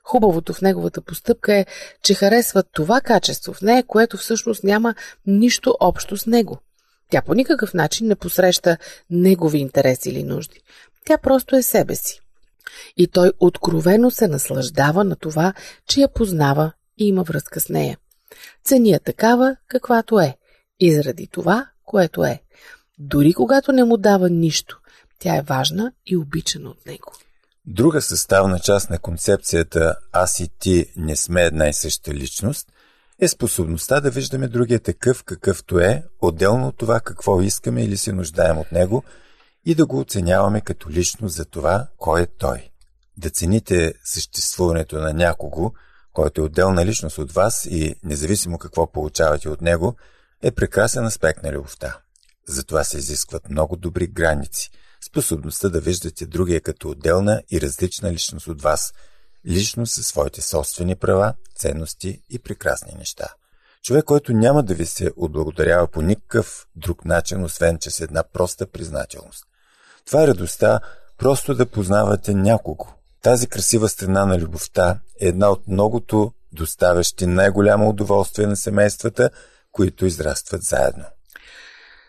Хубавото 0.04 0.54
в 0.54 0.62
неговата 0.62 1.02
постъпка 1.02 1.54
е, 1.54 1.66
че 2.04 2.14
харесва 2.14 2.64
това 2.64 3.02
качество 3.02 3.54
в 3.54 3.62
нея, 3.62 3.84
което 3.84 4.18
всъщност 4.18 4.64
няма 4.64 4.96
нищо 5.28 5.76
общо 5.80 6.18
с 6.18 6.26
него. 6.26 6.60
Тя 7.10 7.22
по 7.22 7.34
никакъв 7.34 7.74
начин 7.74 8.08
не 8.08 8.16
посреща 8.16 8.78
негови 9.10 9.58
интереси 9.58 10.10
или 10.10 10.24
нужди. 10.24 10.60
Тя 11.06 11.18
просто 11.18 11.56
е 11.56 11.62
себе 11.62 11.96
си. 11.96 12.20
И 12.98 13.08
той 13.08 13.32
откровено 13.40 14.12
се 14.12 14.28
наслаждава 14.28 15.04
на 15.04 15.16
това, 15.16 15.54
че 15.88 16.02
я 16.02 16.08
познава 16.08 16.72
и 16.98 17.08
има 17.08 17.24
връзка 17.24 17.60
с 17.60 17.70
нея. 17.70 17.98
Цени 18.64 18.90
я 18.90 19.00
такава, 19.00 19.56
каквато 19.68 20.20
е. 20.20 20.38
И 20.80 20.94
заради 20.94 21.28
това, 21.28 21.68
което 21.86 22.24
е. 22.24 22.42
Дори 23.00 23.34
когато 23.34 23.72
не 23.72 23.84
му 23.84 23.98
дава 23.98 24.30
нищо, 24.30 24.80
тя 25.20 25.36
е 25.36 25.42
важна 25.42 25.92
и 26.06 26.18
обичана 26.18 26.70
от 26.70 26.86
него. 26.86 27.12
Друга 27.66 28.02
съставна 28.02 28.60
част 28.60 28.90
на 28.90 29.00
концепцията 29.00 29.96
аз 30.12 30.40
и 30.40 30.50
ти 30.60 30.86
не 30.98 31.16
сме 31.16 31.42
една 31.42 31.68
и 31.68 31.74
съща 31.74 32.14
личност 32.14 32.68
е 33.20 33.28
способността 33.28 34.00
да 34.00 34.10
виждаме 34.10 34.48
другия 34.48 34.80
такъв 34.80 35.24
какъвто 35.24 35.80
е, 35.80 36.04
отделно 36.22 36.68
от 36.68 36.78
това 36.78 37.00
какво 37.00 37.42
искаме 37.42 37.84
или 37.84 37.98
се 37.98 38.14
нуждаем 38.14 38.58
от 38.58 38.72
него 38.72 39.04
и 39.66 39.76
да 39.76 39.86
го 39.86 40.00
оценяваме 40.00 40.62
като 40.62 40.90
личност 40.90 41.36
за 41.36 41.46
това, 41.46 41.88
кой 41.98 42.22
е 42.22 42.28
той. 42.38 42.70
Да 43.18 43.30
цените 43.30 43.94
съществуването 44.04 44.96
на 44.96 45.14
някого– 45.14 45.72
който 46.14 46.42
е 46.42 46.44
отделна 46.44 46.86
личност 46.86 47.18
от 47.18 47.32
вас 47.32 47.66
и 47.66 47.96
независимо 48.04 48.58
какво 48.58 48.92
получавате 48.92 49.50
от 49.50 49.62
него, 49.62 49.96
е 50.42 50.52
прекрасен 50.52 51.06
аспект 51.06 51.44
на 51.44 51.52
любовта. 51.52 51.98
Затова 52.48 52.84
се 52.84 52.98
изискват 52.98 53.50
много 53.50 53.76
добри 53.76 54.08
граници, 54.08 54.72
способността 55.06 55.70
да 55.70 55.80
виждате 55.80 56.26
другия 56.26 56.62
като 56.62 56.90
отделна 56.90 57.44
и 57.52 57.62
различна 57.62 58.14
личност 58.14 58.48
от 58.48 58.62
вас, 58.62 58.94
личност 59.48 59.94
със 59.94 60.08
своите 60.08 60.42
собствени 60.42 60.96
права, 60.96 61.34
ценности 61.56 62.22
и 62.30 62.40
прекрасни 62.40 62.94
неща. 62.98 63.28
Човек, 63.84 64.06
който 64.06 64.34
няма 64.34 64.64
да 64.64 64.74
ви 64.74 64.86
се 64.86 65.12
отблагодарява 65.16 65.88
по 65.88 66.02
никакъв 66.02 66.68
друг 66.76 67.06
начин, 67.06 67.44
освен 67.44 67.78
че 67.78 67.92
с 67.92 68.00
една 68.00 68.24
проста 68.24 68.68
признателност. 68.68 69.46
Това 70.06 70.24
е 70.24 70.28
радостта 70.28 70.80
просто 71.18 71.56
да 71.56 71.66
познавате 71.66 72.34
някого, 72.34 72.88
тази 73.22 73.48
красива 73.48 73.90
страна 73.90 74.26
на 74.26 74.40
любовта 74.40 75.00
е 75.20 75.28
една 75.28 75.50
от 75.50 75.68
многото 75.68 76.32
доставящи 76.54 77.26
най-голямо 77.26 77.90
удоволствие 77.90 78.48
на 78.48 78.56
семействата, 78.56 79.30
които 79.72 80.06
израстват 80.06 80.64
заедно. 80.64 81.06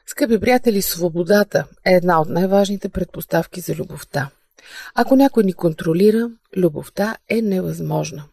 Скъпи 0.07 0.40
приятели, 0.40 0.83
свободата 0.83 1.64
е 1.85 1.92
една 1.92 2.21
от 2.21 2.28
най-важните 2.28 2.88
предпоставки 2.88 3.61
за 3.61 3.75
любовта. 3.75 4.31
Ако 4.95 5.16
някой 5.16 5.45
ни 5.45 5.52
контролира, 5.52 6.31
любовта 6.57 7.16
е 7.28 7.42
невъзможна. 7.42 8.25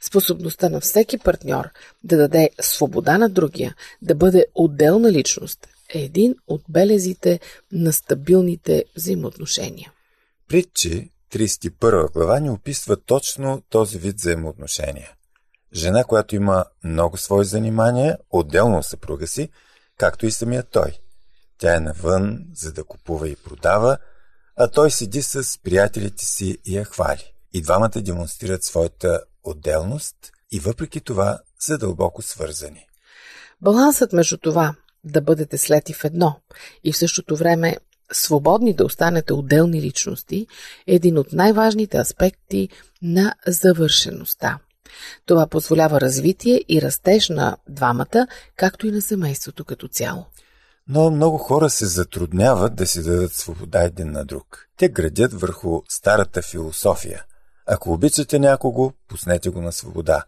Способността 0.00 0.68
на 0.68 0.80
всеки 0.80 1.18
партньор 1.18 1.68
да 2.04 2.16
даде 2.16 2.50
свобода 2.60 3.18
на 3.18 3.28
другия, 3.28 3.74
да 4.02 4.14
бъде 4.14 4.46
отделна 4.54 5.12
личност, 5.12 5.68
е 5.94 5.98
един 5.98 6.34
от 6.46 6.62
белезите 6.68 7.40
на 7.72 7.92
стабилните 7.92 8.84
взаимоотношения. 8.96 9.92
Притчи 10.48 11.10
31 11.32 12.12
глава 12.12 12.40
ни 12.40 12.50
описва 12.50 12.96
точно 12.96 13.62
този 13.68 13.98
вид 13.98 14.16
взаимоотношения. 14.16 15.10
Жена, 15.74 16.04
която 16.04 16.36
има 16.36 16.64
много 16.84 17.16
свои 17.16 17.44
занимания, 17.44 18.18
отделно 18.30 18.78
от 18.78 18.86
съпруга 18.86 19.26
си, 19.26 19.48
както 19.98 20.26
и 20.26 20.30
самия 20.30 20.62
той. 20.62 20.98
Тя 21.58 21.76
е 21.76 21.80
навън, 21.80 22.44
за 22.54 22.72
да 22.72 22.84
купува 22.84 23.28
и 23.28 23.36
продава, 23.36 23.98
а 24.56 24.68
той 24.68 24.90
седи 24.90 25.22
с 25.22 25.58
приятелите 25.62 26.24
си 26.24 26.58
и 26.64 26.76
я 26.76 26.84
хвали. 26.84 27.32
И 27.52 27.62
двамата 27.62 27.90
демонстрират 27.96 28.64
своята 28.64 29.20
отделност 29.44 30.16
и 30.52 30.60
въпреки 30.60 31.00
това 31.00 31.38
са 31.60 31.78
дълбоко 31.78 32.22
свързани. 32.22 32.86
Балансът 33.60 34.12
между 34.12 34.38
това 34.38 34.74
да 35.04 35.20
бъдете 35.20 35.58
слети 35.58 35.92
в 35.92 36.04
едно 36.04 36.40
и 36.84 36.92
в 36.92 36.98
същото 36.98 37.36
време 37.36 37.76
свободни 38.12 38.74
да 38.74 38.84
останете 38.84 39.32
отделни 39.32 39.82
личности 39.82 40.46
е 40.86 40.94
един 40.94 41.18
от 41.18 41.32
най-важните 41.32 41.98
аспекти 41.98 42.68
на 43.02 43.34
завършеността. 43.46 44.58
Това 45.26 45.46
позволява 45.46 46.00
развитие 46.00 46.64
и 46.68 46.82
растеж 46.82 47.28
на 47.28 47.56
двамата, 47.68 48.26
както 48.56 48.86
и 48.86 48.90
на 48.90 49.02
семейството 49.02 49.64
като 49.64 49.88
цяло. 49.88 50.26
Но 50.88 51.10
много 51.10 51.38
хора 51.38 51.70
се 51.70 51.86
затрудняват 51.86 52.74
да 52.74 52.86
си 52.86 53.02
дадат 53.02 53.32
свобода 53.32 53.82
един 53.82 54.10
на 54.10 54.24
друг. 54.24 54.66
Те 54.76 54.88
градят 54.88 55.40
върху 55.40 55.82
старата 55.88 56.42
философия. 56.42 57.24
Ако 57.66 57.92
обичате 57.92 58.38
някого, 58.38 58.92
пуснете 59.08 59.50
го 59.50 59.60
на 59.60 59.72
свобода. 59.72 60.24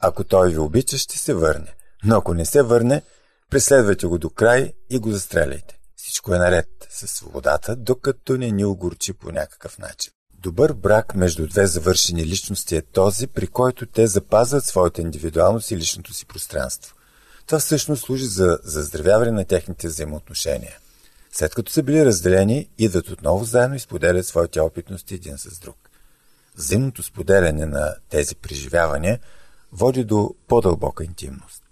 Ако 0.00 0.24
той 0.24 0.50
ви 0.50 0.58
обича, 0.58 0.98
ще 0.98 1.18
се 1.18 1.34
върне. 1.34 1.74
Но 2.04 2.16
ако 2.16 2.34
не 2.34 2.44
се 2.44 2.62
върне, 2.62 3.02
преследвайте 3.50 4.06
го 4.06 4.18
до 4.18 4.30
край 4.30 4.72
и 4.90 4.98
го 4.98 5.10
застреляйте. 5.10 5.79
Всичко 6.10 6.34
е 6.34 6.38
наред 6.38 6.68
със 6.90 7.10
свободата, 7.10 7.76
докато 7.76 8.36
не 8.36 8.50
ни 8.50 8.64
огорчи 8.64 9.12
по 9.12 9.32
някакъв 9.32 9.78
начин. 9.78 10.12
Добър 10.38 10.72
брак 10.72 11.14
между 11.14 11.46
две 11.46 11.66
завършени 11.66 12.26
личности 12.26 12.76
е 12.76 12.82
този, 12.82 13.26
при 13.26 13.46
който 13.46 13.86
те 13.86 14.06
запазват 14.06 14.64
своята 14.64 15.02
индивидуалност 15.02 15.70
и 15.70 15.76
личното 15.76 16.14
си 16.14 16.26
пространство. 16.26 16.96
Това 17.46 17.58
всъщност 17.58 18.04
служи 18.04 18.26
за 18.26 18.58
заздравяване 18.64 19.30
на 19.30 19.44
техните 19.44 19.88
взаимоотношения. 19.88 20.78
След 21.32 21.54
като 21.54 21.72
са 21.72 21.82
били 21.82 22.04
разделени, 22.04 22.68
идват 22.78 23.08
отново 23.08 23.44
заедно 23.44 23.76
и 23.76 23.80
споделят 23.80 24.26
своите 24.26 24.60
опитности 24.60 25.14
един 25.14 25.38
с 25.38 25.58
друг. 25.58 25.76
Взаимното 26.56 27.02
споделяне 27.02 27.66
на 27.66 27.94
тези 28.08 28.36
преживявания 28.36 29.18
води 29.72 30.04
до 30.04 30.34
по-дълбока 30.48 31.04
интимност. 31.04 31.62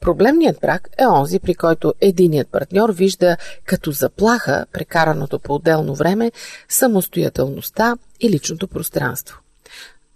Проблемният 0.00 0.58
брак 0.60 0.88
е 0.98 1.06
онзи, 1.06 1.38
при 1.38 1.54
който 1.54 1.94
единият 2.00 2.48
партньор 2.48 2.92
вижда 2.92 3.36
като 3.64 3.90
заплаха 3.92 4.66
прекараното 4.72 5.38
по 5.38 5.54
отделно 5.54 5.94
време 5.94 6.32
самостоятелността 6.68 7.96
и 8.20 8.30
личното 8.30 8.68
пространство. 8.68 9.40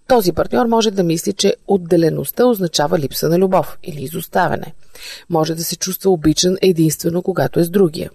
Този 0.07 0.33
партньор 0.33 0.67
може 0.67 0.91
да 0.91 1.03
мисли, 1.03 1.33
че 1.33 1.57
отделеността 1.67 2.47
означава 2.47 2.99
липса 2.99 3.29
на 3.29 3.39
любов 3.39 3.79
или 3.83 4.03
изоставяне. 4.03 4.75
Може 5.31 5.55
да 5.55 5.65
се 5.65 5.77
чувства 5.77 6.11
обичан 6.11 6.57
единствено 6.63 7.23
когато 7.23 7.61
е 7.61 7.65
с 7.65 7.71
другия. 7.71 8.11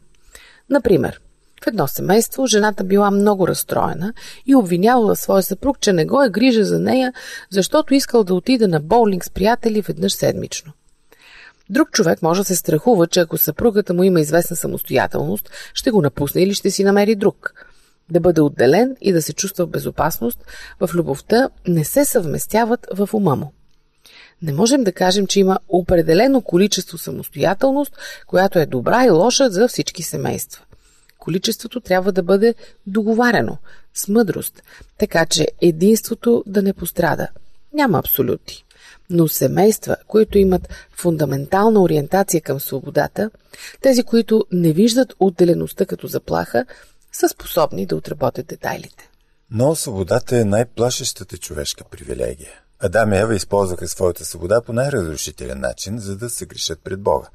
Например, 0.69 1.21
в 1.63 1.67
едно 1.67 1.87
семейство 1.87 2.47
жената 2.47 2.83
била 2.83 3.11
много 3.11 3.47
разстроена 3.47 4.13
и 4.45 4.55
обвинявала 4.55 5.15
своя 5.15 5.43
съпруг, 5.43 5.79
че 5.79 5.93
не 5.93 6.05
го 6.05 6.23
е 6.23 6.29
грижа 6.29 6.65
за 6.65 6.79
нея, 6.79 7.13
защото 7.49 7.93
искал 7.93 8.23
да 8.23 8.33
отиде 8.33 8.67
на 8.67 8.79
боулинг 8.79 9.25
с 9.25 9.29
приятели 9.29 9.81
веднъж 9.81 10.13
седмично. 10.13 10.73
Друг 11.69 11.91
човек 11.91 12.21
може 12.21 12.41
да 12.41 12.45
се 12.45 12.55
страхува, 12.55 13.07
че 13.07 13.19
ако 13.19 13.37
съпругата 13.37 13.93
му 13.93 14.03
има 14.03 14.21
известна 14.21 14.55
самостоятелност, 14.55 15.49
ще 15.73 15.91
го 15.91 16.01
напусне 16.01 16.41
или 16.41 16.53
ще 16.53 16.71
си 16.71 16.83
намери 16.83 17.15
друг. 17.15 17.53
Да 18.09 18.19
бъде 18.19 18.41
отделен 18.41 18.95
и 19.01 19.11
да 19.11 19.21
се 19.21 19.33
чувства 19.33 19.65
в 19.65 19.69
безопасност, 19.69 20.39
в 20.79 20.89
любовта 20.93 21.49
не 21.67 21.85
се 21.85 22.05
съвместяват 22.05 22.87
в 22.93 23.09
ума 23.13 23.35
му. 23.35 23.53
Не 24.41 24.53
можем 24.53 24.83
да 24.83 24.91
кажем, 24.91 25.27
че 25.27 25.39
има 25.39 25.59
определено 25.69 26.41
количество 26.41 26.97
самостоятелност, 26.97 27.97
която 28.27 28.59
е 28.59 28.65
добра 28.65 29.05
и 29.05 29.09
лоша 29.09 29.49
за 29.49 29.67
всички 29.67 30.03
семейства. 30.03 30.63
Количеството 31.19 31.79
трябва 31.79 32.11
да 32.11 32.23
бъде 32.23 32.55
договарено, 32.87 33.57
с 33.93 34.07
мъдрост, 34.07 34.63
така 34.97 35.25
че 35.25 35.47
единството 35.61 36.43
да 36.47 36.61
не 36.61 36.73
пострада. 36.73 37.27
Няма 37.73 37.99
абсолюти. 37.99 38.65
Но 39.09 39.27
семейства, 39.27 39.95
които 40.07 40.37
имат 40.37 40.69
фундаментална 40.91 41.81
ориентация 41.81 42.41
към 42.41 42.59
свободата, 42.59 43.31
тези, 43.81 44.03
които 44.03 44.45
не 44.51 44.73
виждат 44.73 45.13
отделеността 45.19 45.85
като 45.85 46.07
заплаха, 46.07 46.65
са 47.11 47.29
способни 47.29 47.85
да 47.85 47.95
отработят 47.95 48.47
детайлите. 48.47 49.09
Но 49.51 49.75
свободата 49.75 50.37
е 50.37 50.45
най-плашещата 50.45 51.37
човешка 51.37 51.83
привилегия. 51.83 52.53
Адам 52.79 53.13
и 53.13 53.17
Ева 53.17 53.35
използваха 53.35 53.87
своята 53.87 54.25
свобода 54.25 54.61
по 54.61 54.73
най-разрушителен 54.73 55.59
начин, 55.59 55.99
за 55.99 56.17
да 56.17 56.29
се 56.29 56.45
грешат 56.45 56.79
пред 56.83 57.01
Бога. 57.01 57.27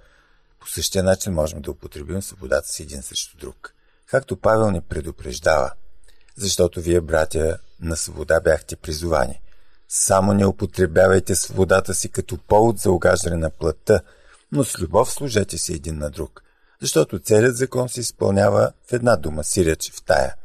По 0.60 0.68
същия 0.68 1.04
начин 1.04 1.32
можем 1.32 1.60
да 1.60 1.70
употребим 1.70 2.22
свободата 2.22 2.68
си 2.68 2.82
един 2.82 3.02
срещу 3.02 3.36
друг. 3.38 3.74
Както 4.06 4.36
Павел 4.36 4.70
ни 4.70 4.80
предупреждава, 4.80 5.72
защото 6.36 6.80
вие, 6.80 7.00
братя, 7.00 7.58
на 7.80 7.96
свобода 7.96 8.40
бяхте 8.40 8.76
призовани. 8.76 9.40
Само 9.88 10.34
не 10.34 10.46
употребявайте 10.46 11.34
свободата 11.34 11.94
си 11.94 12.08
като 12.08 12.38
повод 12.38 12.78
за 12.78 12.90
огаждане 12.90 13.36
на 13.36 13.50
плътта, 13.50 14.00
но 14.52 14.64
с 14.64 14.78
любов 14.78 15.12
служете 15.12 15.58
се 15.58 15.72
един 15.72 15.98
на 15.98 16.10
друг, 16.10 16.42
защото 16.82 17.18
целият 17.18 17.56
закон 17.56 17.88
се 17.88 18.00
изпълнява 18.00 18.72
в 18.90 18.92
една 18.92 19.16
дума, 19.16 19.44
сиреч 19.44 19.92
в 19.92 20.04
тая– 20.04 20.34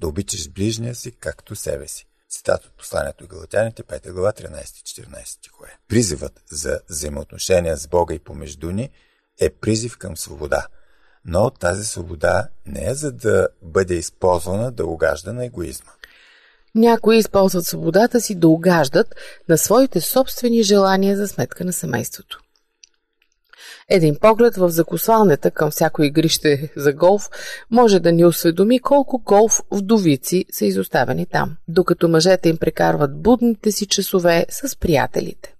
да 0.00 0.08
обичаш 0.08 0.50
ближния 0.50 0.94
си 0.94 1.12
както 1.12 1.56
себе 1.56 1.88
си. 1.88 2.06
Цитат 2.30 2.64
от 2.64 2.72
посланието 2.72 3.26
Галатяните, 3.26 3.82
5 3.82 4.12
глава, 4.12 4.32
13-14 4.32 5.24
стихове. 5.24 5.78
Призивът 5.88 6.42
за 6.50 6.80
взаимоотношения 6.88 7.76
с 7.76 7.88
Бога 7.88 8.14
и 8.14 8.18
помежду 8.18 8.70
ни 8.70 8.90
е 9.40 9.50
призив 9.50 9.98
към 9.98 10.16
свобода. 10.16 10.66
Но 11.24 11.50
тази 11.50 11.84
свобода 11.84 12.48
не 12.66 12.86
е 12.86 12.94
за 12.94 13.12
да 13.12 13.48
бъде 13.62 13.94
използвана 13.94 14.72
да 14.72 14.86
угажда 14.86 15.32
на 15.32 15.44
егоизма. 15.44 15.90
Някои 16.74 17.16
използват 17.16 17.66
свободата 17.66 18.20
си 18.20 18.34
да 18.34 18.48
угаждат 18.48 19.14
на 19.48 19.58
своите 19.58 20.00
собствени 20.00 20.62
желания 20.62 21.16
за 21.16 21.28
сметка 21.28 21.64
на 21.64 21.72
семейството. 21.72 22.40
Един 23.88 24.16
поглед 24.20 24.56
в 24.56 24.70
закосвалнята 24.70 25.50
към 25.50 25.70
всяко 25.70 26.02
игрище 26.02 26.72
за 26.76 26.92
голф 26.92 27.28
може 27.70 28.00
да 28.00 28.12
ни 28.12 28.24
осведоми 28.24 28.78
колко 28.78 29.18
голф 29.18 29.60
вдовици 29.70 30.44
са 30.52 30.64
изоставени 30.64 31.26
там, 31.26 31.56
докато 31.68 32.08
мъжете 32.08 32.48
им 32.48 32.56
прекарват 32.56 33.22
будните 33.22 33.72
си 33.72 33.86
часове 33.86 34.46
с 34.50 34.76
приятелите. 34.76 35.54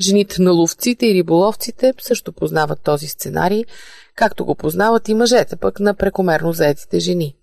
Жените 0.00 0.42
на 0.42 0.52
ловците 0.52 1.06
и 1.06 1.14
риболовците 1.14 1.94
също 2.00 2.32
познават 2.32 2.82
този 2.82 3.06
сценарий, 3.08 3.64
както 4.14 4.44
го 4.44 4.54
познават 4.54 5.08
и 5.08 5.14
мъжете 5.14 5.56
пък 5.56 5.80
на 5.80 5.94
прекомерно 5.94 6.52
заетите 6.52 7.00
жени. 7.00 7.36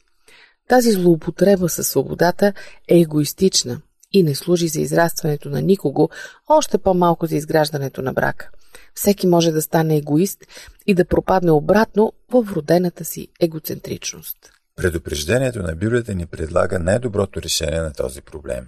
Тази 0.67 0.91
злоупотреба 0.91 1.69
със 1.69 1.87
свободата 1.87 2.53
е 2.87 2.99
егоистична 2.99 3.81
и 4.13 4.23
не 4.23 4.35
служи 4.35 4.67
за 4.67 4.81
израстването 4.81 5.49
на 5.49 5.61
никого, 5.61 6.09
още 6.47 6.77
по-малко 6.77 7.25
за 7.25 7.35
изграждането 7.35 8.01
на 8.01 8.13
брака. 8.13 8.49
Всеки 8.95 9.27
може 9.27 9.51
да 9.51 9.61
стане 9.61 9.97
егоист 9.97 10.39
и 10.87 10.93
да 10.93 11.05
пропадне 11.05 11.51
обратно 11.51 12.13
в 12.31 12.53
родената 12.55 13.05
си 13.05 13.27
егоцентричност. 13.39 14.37
Предупреждението 14.75 15.63
на 15.63 15.75
Библията 15.75 16.15
ни 16.15 16.25
предлага 16.25 16.79
най-доброто 16.79 17.41
решение 17.41 17.81
на 17.81 17.93
този 17.93 18.21
проблем. 18.21 18.67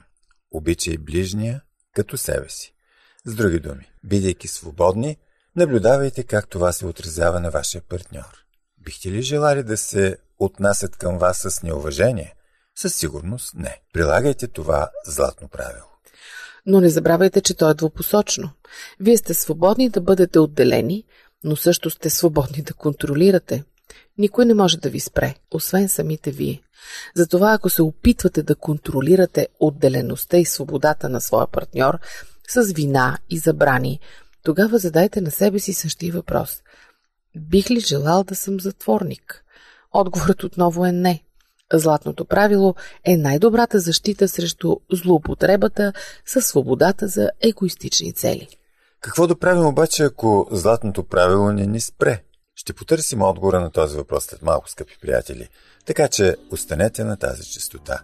Обичай 0.51 0.97
ближния 0.97 1.61
като 1.95 2.17
себе 2.17 2.49
си. 2.49 2.73
С 3.25 3.35
други 3.35 3.59
думи, 3.59 3.91
бидейки 4.03 4.47
свободни, 4.47 5.17
наблюдавайте 5.55 6.23
как 6.23 6.49
това 6.49 6.71
се 6.71 6.85
отразява 6.85 7.39
на 7.39 7.49
вашия 7.49 7.81
партньор. 7.89 8.48
Бихте 8.83 9.11
ли 9.11 9.21
желали 9.21 9.63
да 9.63 9.77
се 9.77 10.17
отнасят 10.39 10.95
към 10.95 11.17
вас 11.17 11.37
с 11.37 11.63
неуважение? 11.63 12.35
Със 12.75 12.95
сигурност 12.95 13.53
не. 13.55 13.81
Прилагайте 13.93 14.47
това 14.47 14.89
златно 15.05 15.47
правило. 15.47 15.85
Но 16.65 16.81
не 16.81 16.89
забравяйте, 16.89 17.41
че 17.41 17.53
то 17.53 17.69
е 17.69 17.73
двупосочно. 17.73 18.49
Вие 18.99 19.17
сте 19.17 19.33
свободни 19.33 19.89
да 19.89 20.01
бъдете 20.01 20.39
отделени, 20.39 21.03
но 21.43 21.55
също 21.55 21.89
сте 21.89 22.09
свободни 22.09 22.63
да 22.63 22.73
контролирате. 22.73 23.63
Никой 24.17 24.45
не 24.45 24.53
може 24.53 24.77
да 24.77 24.89
ви 24.89 24.99
спре, 24.99 25.35
освен 25.51 25.89
самите 25.89 26.31
вие. 26.31 26.61
Затова, 27.15 27.53
ако 27.53 27.69
се 27.69 27.81
опитвате 27.81 28.43
да 28.43 28.55
контролирате 28.55 29.47
отделеността 29.59 30.37
и 30.37 30.45
свободата 30.45 31.09
на 31.09 31.21
своя 31.21 31.47
партньор 31.47 31.99
с 32.49 32.73
вина 32.73 33.17
и 33.29 33.37
забрани, 33.37 33.99
тогава 34.43 34.77
задайте 34.77 35.21
на 35.21 35.31
себе 35.31 35.59
си 35.59 35.73
същия 35.73 36.13
въпрос. 36.13 36.61
Бих 37.39 37.71
ли 37.71 37.79
желал 37.79 38.23
да 38.23 38.35
съм 38.35 38.59
затворник? 38.59 39.43
Отговорът 39.91 40.43
отново 40.43 40.85
е 40.85 40.91
не. 40.91 41.23
Златното 41.73 42.25
правило 42.25 42.75
е 43.05 43.17
най-добрата 43.17 43.79
защита 43.79 44.27
срещу 44.27 44.75
злоупотребата 44.91 45.93
със 46.25 46.45
свободата 46.45 47.07
за 47.07 47.29
егоистични 47.41 48.13
цели. 48.13 48.47
Какво 49.01 49.27
да 49.27 49.39
правим 49.39 49.65
обаче, 49.65 50.03
ако 50.03 50.47
златното 50.51 51.03
правило 51.03 51.51
не 51.51 51.65
ни 51.65 51.79
спре? 51.79 52.23
Ще 52.55 52.73
потърсим 52.73 53.21
отговора 53.21 53.59
на 53.59 53.71
този 53.71 53.97
въпрос 53.97 54.23
след 54.23 54.41
малко, 54.41 54.69
скъпи 54.69 54.97
приятели. 55.01 55.49
Така 55.85 56.07
че 56.07 56.35
останете 56.51 57.03
на 57.03 57.17
тази 57.17 57.51
частота. 57.51 58.01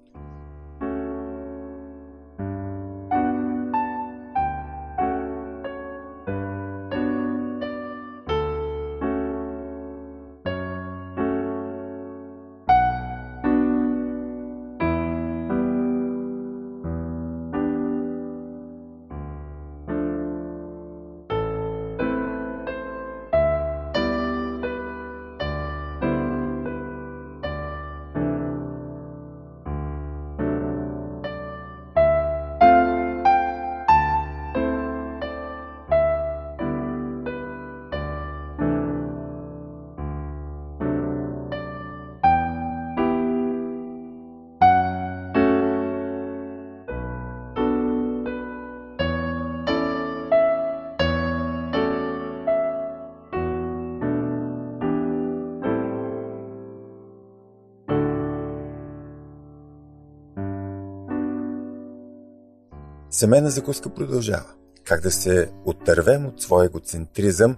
Семейна 63.11 63.51
закуска 63.51 63.95
продължава. 63.95 64.47
Как 64.85 65.01
да 65.01 65.11
се 65.11 65.51
оттървем 65.65 66.27
от 66.27 66.43
своя 66.43 66.67
егоцентризъм 66.67 67.57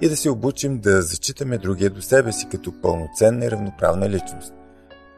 и 0.00 0.08
да 0.08 0.16
се 0.16 0.30
обучим 0.30 0.78
да 0.78 1.02
зачитаме 1.02 1.58
другия 1.58 1.90
до 1.90 2.02
себе 2.02 2.32
си 2.32 2.48
като 2.50 2.80
пълноценна 2.80 3.44
и 3.44 3.50
равноправна 3.50 4.08
личност. 4.08 4.52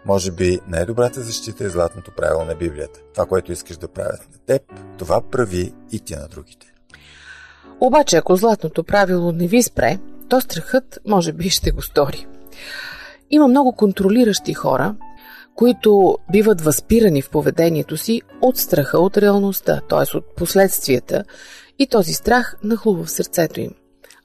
Може 0.06 0.32
би 0.32 0.60
най-добрата 0.68 1.20
защита 1.20 1.64
е 1.64 1.68
златното 1.68 2.12
правило 2.16 2.44
на 2.44 2.54
Библията. 2.54 3.00
Това, 3.14 3.26
което 3.26 3.52
искаш 3.52 3.76
да 3.76 3.88
правят 3.88 4.28
на 4.32 4.38
теб, 4.46 4.62
това 4.98 5.20
прави 5.30 5.74
и 5.92 6.00
ти 6.00 6.14
на 6.14 6.28
другите. 6.28 6.66
Обаче, 7.80 8.16
ако 8.16 8.36
златното 8.36 8.84
правило 8.84 9.32
не 9.32 9.46
ви 9.46 9.62
спре, 9.62 9.98
то 10.28 10.40
страхът 10.40 10.98
може 11.06 11.32
би 11.32 11.50
ще 11.50 11.70
го 11.70 11.82
стори. 11.82 12.26
Има 13.30 13.48
много 13.48 13.72
контролиращи 13.72 14.54
хора, 14.54 14.94
които 15.54 16.18
биват 16.32 16.60
възпирани 16.60 17.22
в 17.22 17.30
поведението 17.30 17.96
си 17.96 18.22
от 18.40 18.56
страха 18.56 18.98
от 18.98 19.16
реалността, 19.16 19.80
т.е. 19.88 20.16
от 20.16 20.36
последствията, 20.36 21.24
и 21.78 21.86
този 21.86 22.12
страх 22.12 22.56
нахлува 22.64 23.04
в 23.04 23.10
сърцето 23.10 23.60
им. 23.60 23.70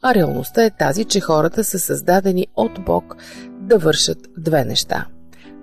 А 0.02 0.16
реалността 0.16 0.64
е 0.64 0.78
тази, 0.78 1.06
че 1.06 1.20
хората 1.20 1.64
са 1.64 1.80
създадени 1.80 2.48
от 2.56 2.84
Бог 2.86 3.16
да 3.50 3.78
вършат 3.78 4.18
две 4.38 4.66
неща. 4.66 5.08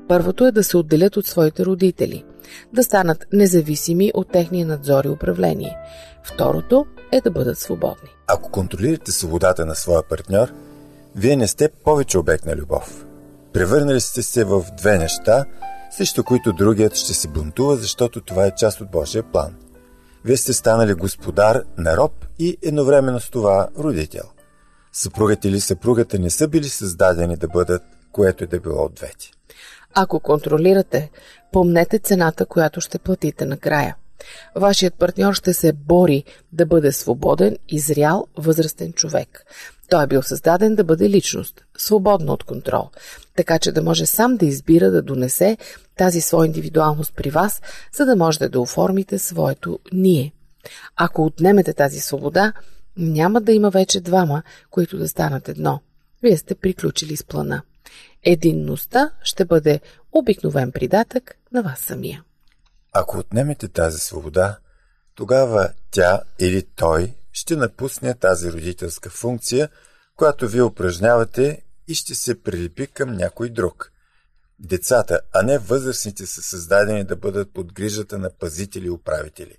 Първото 0.09 0.47
е 0.47 0.53
да 0.53 0.65
се 0.65 0.77
отделят 0.77 1.17
от 1.17 1.27
своите 1.27 1.65
родители, 1.65 2.25
да 2.73 2.85
станат 2.85 3.27
независими 3.33 4.13
от 4.15 4.33
техния 4.33 4.67
надзор 4.67 5.05
и 5.05 5.09
управление. 5.09 5.77
Второто 6.23 6.87
е 7.13 7.21
да 7.21 7.31
бъдат 7.31 7.59
свободни. 7.59 8.09
Ако 8.27 8.51
контролирате 8.51 9.13
свободата 9.13 9.67
на 9.67 9.75
своя 9.75 10.03
партньор, 10.03 10.53
вие 11.17 11.37
не 11.37 11.47
сте 11.47 11.69
повече 11.69 12.19
обект 12.19 12.47
на 12.47 12.57
любов. 12.57 13.07
Превърнали 13.57 14.01
сте 14.01 14.23
се 14.23 14.45
в 14.45 14.65
две 14.77 14.99
неща, 14.99 15.45
срещу 15.91 16.25
които 16.25 16.53
другият 16.53 16.97
ще 16.97 17.15
се 17.15 17.29
бунтува, 17.29 17.77
защото 17.77 18.21
това 18.21 18.47
е 18.47 18.55
част 18.55 18.81
от 18.81 18.91
Божия 18.91 19.23
план. 19.23 19.57
Вие 20.25 20.37
сте 20.37 20.53
станали 20.53 20.95
господар 20.95 21.63
на 21.79 21.97
роб 21.97 22.13
и 22.39 22.57
едновременно 22.63 23.21
с 23.21 23.31
това 23.31 23.69
родител. 23.79 24.25
Съпругът 24.93 25.45
или 25.45 25.61
съпругата 25.61 26.19
не 26.19 26.31
са 26.31 26.49
били 26.49 26.69
създадени 26.69 27.37
да 27.37 27.49
бъдат 27.49 27.83
което 28.13 28.45
е 28.45 28.47
да 28.47 28.61
било 28.61 28.85
от 28.85 28.95
двете. 28.95 29.31
Ако 29.95 30.21
контролирате, 30.21 31.11
помнете 31.53 31.99
цената, 31.99 32.47
която 32.47 32.81
ще 32.81 32.99
платите 32.99 33.47
накрая. 33.47 33.97
Вашият 34.57 34.95
партньор 34.95 35.35
ще 35.35 35.53
се 35.53 35.73
бори 35.73 36.25
да 36.53 36.67
бъде 36.67 36.93
свободен 36.93 37.57
и 37.69 37.79
зрял 37.79 38.27
възрастен 38.39 38.93
човек. 38.93 39.45
Той 39.89 40.05
е 40.05 40.07
бил 40.07 40.23
създаден 40.23 40.75
да 40.75 40.85
бъде 40.85 41.11
личност, 41.11 41.65
свободна 41.79 42.33
от 42.33 42.45
контрол, 42.45 42.91
така 43.37 43.59
че 43.59 43.73
да 43.73 43.83
може 43.83 44.07
сам 44.07 44.37
да 44.37 44.47
избира 44.47 44.91
да 44.91 45.03
донесе 45.03 45.57
тази 45.97 46.21
своя 46.21 46.47
индивидуалност 46.47 47.13
при 47.17 47.31
вас, 47.31 47.63
за 47.93 48.05
да 48.05 48.17
можете 48.17 48.49
да 48.49 48.61
оформите 48.61 49.19
своето 49.19 49.79
ние. 49.93 50.33
Ако 50.97 51.25
отнемете 51.25 51.73
тази 51.73 52.01
свобода, 52.01 52.53
няма 52.97 53.41
да 53.41 53.53
има 53.53 53.71
вече 53.71 54.01
двама, 54.01 54.43
които 54.71 54.99
да 54.99 55.09
станат 55.09 55.49
едно. 55.49 55.81
Вие 56.23 56.37
сте 56.37 56.55
приключили 56.55 57.17
с 57.17 57.25
плана. 57.25 57.63
Единността 58.23 59.11
ще 59.23 59.45
бъде 59.45 59.81
обикновен 60.13 60.73
придатък 60.73 61.37
на 61.53 61.63
вас 61.63 61.79
самия. 61.81 62.23
Ако 62.93 63.19
отнемете 63.19 63.69
тази 63.69 63.99
свобода, 63.99 64.59
тогава 65.15 65.69
тя 65.91 66.21
или 66.39 66.63
той 66.77 67.15
ще 67.37 67.57
напусне 67.57 68.15
тази 68.15 68.53
родителска 68.53 69.11
функция, 69.11 69.69
която 70.17 70.49
вие 70.49 70.63
упражнявате 70.63 71.63
и 71.89 71.95
ще 71.95 72.15
се 72.15 72.43
прилепи 72.43 72.87
към 72.87 73.13
някой 73.13 73.49
друг. 73.49 73.93
Децата, 74.59 75.21
а 75.33 75.43
не 75.43 75.59
възрастните 75.59 76.27
са 76.27 76.43
създадени 76.43 77.05
да 77.05 77.17
бъдат 77.17 77.53
под 77.53 77.73
грижата 77.73 78.19
на 78.19 78.31
пазители 78.31 78.87
и 78.87 78.91
управители. 78.91 79.57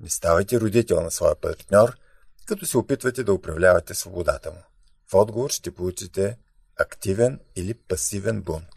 Не 0.00 0.10
ставайте 0.10 0.60
родител 0.60 1.00
на 1.00 1.10
своя 1.10 1.34
партньор, 1.34 1.96
като 2.46 2.66
се 2.66 2.78
опитвате 2.78 3.24
да 3.24 3.32
управлявате 3.32 3.94
свободата 3.94 4.50
му. 4.50 4.62
В 5.10 5.14
отговор 5.14 5.50
ще 5.50 5.74
получите 5.74 6.36
активен 6.80 7.40
или 7.56 7.74
пасивен 7.74 8.42
бунт. 8.42 8.68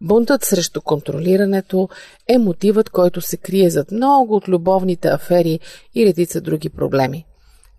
Бунтът 0.00 0.44
срещу 0.44 0.80
контролирането 0.80 1.88
е 2.28 2.38
мотивът, 2.38 2.90
който 2.90 3.20
се 3.20 3.36
крие 3.36 3.70
зад 3.70 3.90
много 3.90 4.36
от 4.36 4.48
любовните 4.48 5.08
афери 5.08 5.60
и 5.94 6.06
редица 6.06 6.40
други 6.40 6.68
проблеми. 6.68 7.26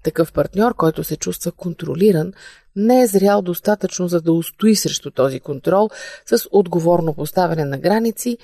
Такъв 0.07 0.31
партньор, 0.33 0.75
който 0.75 1.03
се 1.03 1.15
чувства 1.15 1.51
контролиран, 1.51 2.33
не 2.75 3.01
е 3.01 3.07
зрял 3.07 3.41
достатъчно 3.41 4.07
за 4.07 4.21
да 4.21 4.33
устои 4.33 4.75
срещу 4.75 5.11
този 5.11 5.39
контрол 5.39 5.89
с 6.25 6.47
отговорно 6.51 7.13
поставяне 7.13 7.65
на 7.65 7.77
граници 7.77 8.37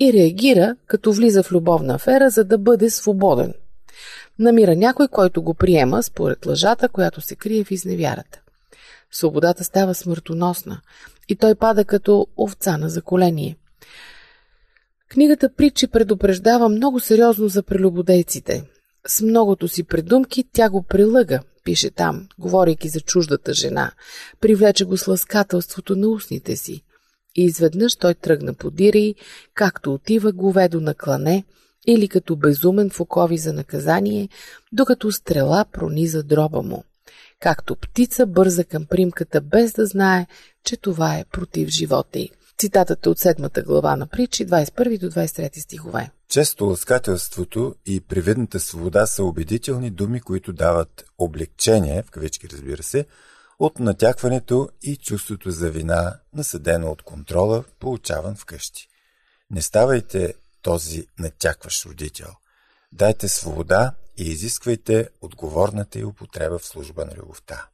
и 0.00 0.12
реагира, 0.12 0.76
като 0.86 1.12
влиза 1.12 1.42
в 1.42 1.52
любовна 1.52 1.94
афера, 1.94 2.30
за 2.30 2.44
да 2.44 2.58
бъде 2.58 2.90
свободен. 2.90 3.54
Намира 4.38 4.76
някой, 4.76 5.08
който 5.08 5.42
го 5.42 5.54
приема 5.54 6.02
според 6.02 6.46
лъжата, 6.46 6.88
която 6.88 7.20
се 7.20 7.36
крие 7.36 7.64
в 7.64 7.70
изневярата. 7.70 8.40
Свободата 9.10 9.64
става 9.64 9.94
смъртоносна 9.94 10.80
и 11.28 11.36
той 11.36 11.54
пада 11.54 11.84
като 11.84 12.26
овца 12.36 12.76
на 12.76 12.88
заколение. 12.88 13.56
Книгата 15.08 15.50
Притчи 15.56 15.86
предупреждава 15.86 16.68
много 16.68 17.00
сериозно 17.00 17.48
за 17.48 17.62
прелюбодейците. 17.62 18.64
С 19.08 19.22
многото 19.22 19.68
си 19.68 19.84
предумки 19.84 20.44
тя 20.52 20.70
го 20.70 20.82
прилъга, 20.82 21.40
пише 21.64 21.90
там, 21.90 22.28
говорейки 22.38 22.88
за 22.88 23.00
чуждата 23.00 23.54
жена. 23.54 23.92
Привлече 24.40 24.84
го 24.84 24.96
с 24.96 25.06
ласкателството 25.06 25.96
на 25.96 26.08
устните 26.08 26.56
си. 26.56 26.82
И 27.36 27.44
изведнъж 27.44 27.96
той 27.96 28.14
тръгна 28.14 28.54
по 28.54 28.70
дири, 28.70 29.14
както 29.54 29.94
отива 29.94 30.32
говедо 30.32 30.80
на 30.80 30.94
клане 30.94 31.44
или 31.86 32.08
като 32.08 32.36
безумен 32.36 32.90
в 32.90 33.00
окови 33.00 33.38
за 33.38 33.52
наказание, 33.52 34.28
докато 34.72 35.12
стрела 35.12 35.64
прониза 35.72 36.22
дроба 36.22 36.62
му 36.62 36.84
както 37.40 37.76
птица 37.76 38.26
бърза 38.26 38.64
към 38.64 38.86
примката, 38.86 39.40
без 39.40 39.72
да 39.72 39.86
знае, 39.86 40.26
че 40.64 40.76
това 40.76 41.18
е 41.18 41.24
против 41.24 41.68
живота 41.68 42.18
й. 42.18 42.30
Цитатът 42.58 43.06
е 43.06 43.08
от 43.08 43.18
седмата 43.18 43.62
глава 43.62 43.96
на 43.96 44.06
притчи, 44.06 44.46
21 44.46 44.98
до 44.98 45.10
23 45.10 45.58
стихове. 45.58 46.10
Често 46.28 46.64
ласкателството 46.64 47.74
и 47.86 48.00
привидната 48.00 48.60
свобода 48.60 49.06
са 49.06 49.24
убедителни 49.24 49.90
думи, 49.90 50.20
които 50.20 50.52
дават 50.52 51.04
облегчение, 51.18 52.02
в 52.02 52.10
кавички 52.10 52.48
разбира 52.52 52.82
се, 52.82 53.06
от 53.58 53.78
натякването 53.78 54.68
и 54.82 54.96
чувството 54.96 55.50
за 55.50 55.70
вина, 55.70 56.18
насъдено 56.34 56.90
от 56.90 57.02
контрола, 57.02 57.64
получаван 57.78 58.36
вкъщи. 58.36 58.88
Не 59.50 59.62
ставайте 59.62 60.34
този 60.62 61.06
натякващ 61.18 61.86
родител. 61.86 62.30
Дайте 62.92 63.28
свобода 63.28 63.94
и 64.16 64.24
изисквайте 64.24 65.08
отговорната 65.20 65.98
и 65.98 66.04
употреба 66.04 66.58
в 66.58 66.66
служба 66.66 67.04
на 67.04 67.12
любовта. 67.16 67.66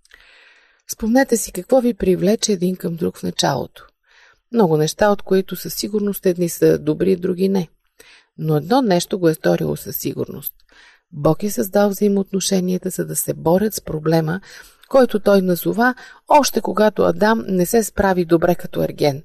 Спомнете 0.93 1.37
си 1.37 1.53
какво 1.53 1.81
ви 1.81 1.95
привлече 1.95 2.53
един 2.53 2.77
към 2.77 2.97
друг 2.97 3.19
в 3.19 3.23
началото. 3.23 3.87
Много 4.53 4.77
неща, 4.77 5.11
от 5.11 5.23
които 5.23 5.57
със 5.57 5.75
сигурност 5.75 6.27
едни 6.27 6.49
са 6.49 6.79
добри, 6.79 7.17
други 7.17 7.49
не. 7.49 7.69
Но 8.39 8.57
едно 8.57 8.83
нещо 8.83 9.19
го 9.19 9.29
е 9.29 9.35
сторило 9.35 9.77
със 9.77 9.97
сигурност. 9.97 10.55
Бог 11.13 11.43
е 11.43 11.51
създал 11.51 11.89
взаимоотношенията, 11.89 12.91
за 12.91 13.05
да 13.05 13.17
се 13.17 13.35
борят 13.35 13.75
с 13.75 13.81
проблема, 13.81 14.41
който 14.89 15.21
той 15.21 15.43
назова 15.43 15.95
още 16.29 16.61
когато 16.61 17.03
Адам 17.03 17.45
не 17.49 17.67
се 17.67 17.85
справи 17.85 18.25
добре 18.25 18.55
като 18.55 18.83
ерген. 18.83 19.23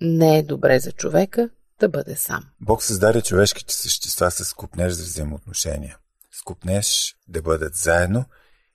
Не 0.00 0.38
е 0.38 0.42
добре 0.42 0.80
за 0.80 0.92
човека 0.92 1.48
да 1.80 1.88
бъде 1.88 2.16
сам. 2.16 2.44
Бог 2.60 2.82
създаде 2.82 3.22
човешките 3.22 3.74
същества 3.74 4.30
с 4.30 4.54
купнеж 4.54 4.92
за 4.92 5.02
взаимоотношения 5.02 5.96
скупнеш 6.32 7.16
да 7.28 7.42
бъдат 7.42 7.74
заедно 7.74 8.24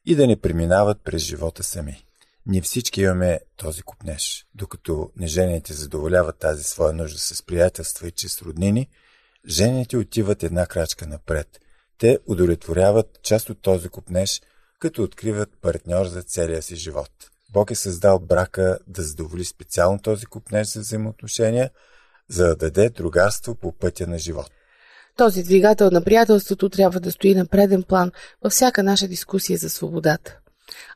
и 0.06 0.16
да 0.16 0.28
не 0.28 0.42
преминават 0.42 1.02
през 1.04 1.22
живота 1.22 1.64
сами. 1.64 2.07
Ние 2.48 2.62
всички 2.62 3.02
имаме 3.02 3.40
този 3.58 3.82
купнеж. 3.82 4.46
Докато 4.56 5.12
нежените 5.18 5.74
задоволяват 5.74 6.40
тази 6.40 6.64
своя 6.64 6.94
нужда 6.94 7.20
с 7.20 7.44
приятелства 7.44 8.08
и 8.08 8.12
чрез 8.12 8.42
роднини, 8.42 8.88
жените 9.48 9.98
отиват 9.98 10.44
една 10.44 10.66
крачка 10.66 11.08
напред. 11.08 11.48
Те 11.98 12.20
удовлетворяват 12.28 13.20
част 13.24 13.50
от 13.50 13.62
този 13.62 13.90
купнеж, 13.90 14.42
като 14.80 15.04
откриват 15.04 15.50
партньор 15.62 16.06
за 16.06 16.24
целия 16.24 16.62
си 16.62 16.76
живот. 16.76 17.12
Бог 17.54 17.72
е 17.72 17.76
създал 17.76 18.20
брака 18.20 18.80
да 18.88 19.04
задоволи 19.04 19.46
специално 19.46 20.00
този 20.00 20.26
купнеж 20.26 20.68
за 20.68 20.80
взаимоотношения, 20.80 21.70
за 22.30 22.48
да 22.48 22.56
даде 22.56 22.90
другарство 22.90 23.56
по 23.56 23.72
пътя 23.72 24.08
на 24.08 24.20
живот. 24.20 24.52
Този 25.18 25.44
двигател 25.44 25.90
на 25.92 26.04
приятелството 26.04 26.70
трябва 26.70 27.00
да 27.00 27.12
стои 27.12 27.36
на 27.36 27.46
преден 27.46 27.84
план 27.84 28.12
във 28.44 28.52
всяка 28.52 28.84
наша 28.84 29.08
дискусия 29.08 29.58
за 29.58 29.70
свободата. 29.70 30.40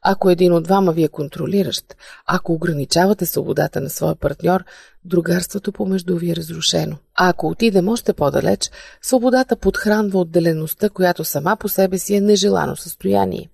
Ако 0.02 0.30
един 0.30 0.54
от 0.54 0.64
двама 0.64 0.92
ви 0.92 1.04
е 1.04 1.08
контролиращ, 1.08 1.96
ако 2.26 2.54
ограничавате 2.54 3.26
свободата 3.26 3.82
на 3.82 3.90
своя 3.90 4.16
партньор, 4.16 4.64
другарството 5.06 5.72
помежду 5.72 6.18
ви 6.18 6.32
е 6.32 6.36
разрушено. 6.36 6.98
А 7.16 7.30
ако 7.30 7.48
отидем 7.48 7.90
още 7.90 8.14
по-далеч, 8.14 8.72
свободата 9.02 9.56
подхранва 9.56 10.20
отделеността, 10.20 10.90
която 10.90 11.24
сама 11.24 11.58
по 11.58 11.70
себе 11.70 11.98
си 11.98 12.16
е 12.16 12.22
нежелано 12.22 12.76
състояние. 12.76 13.50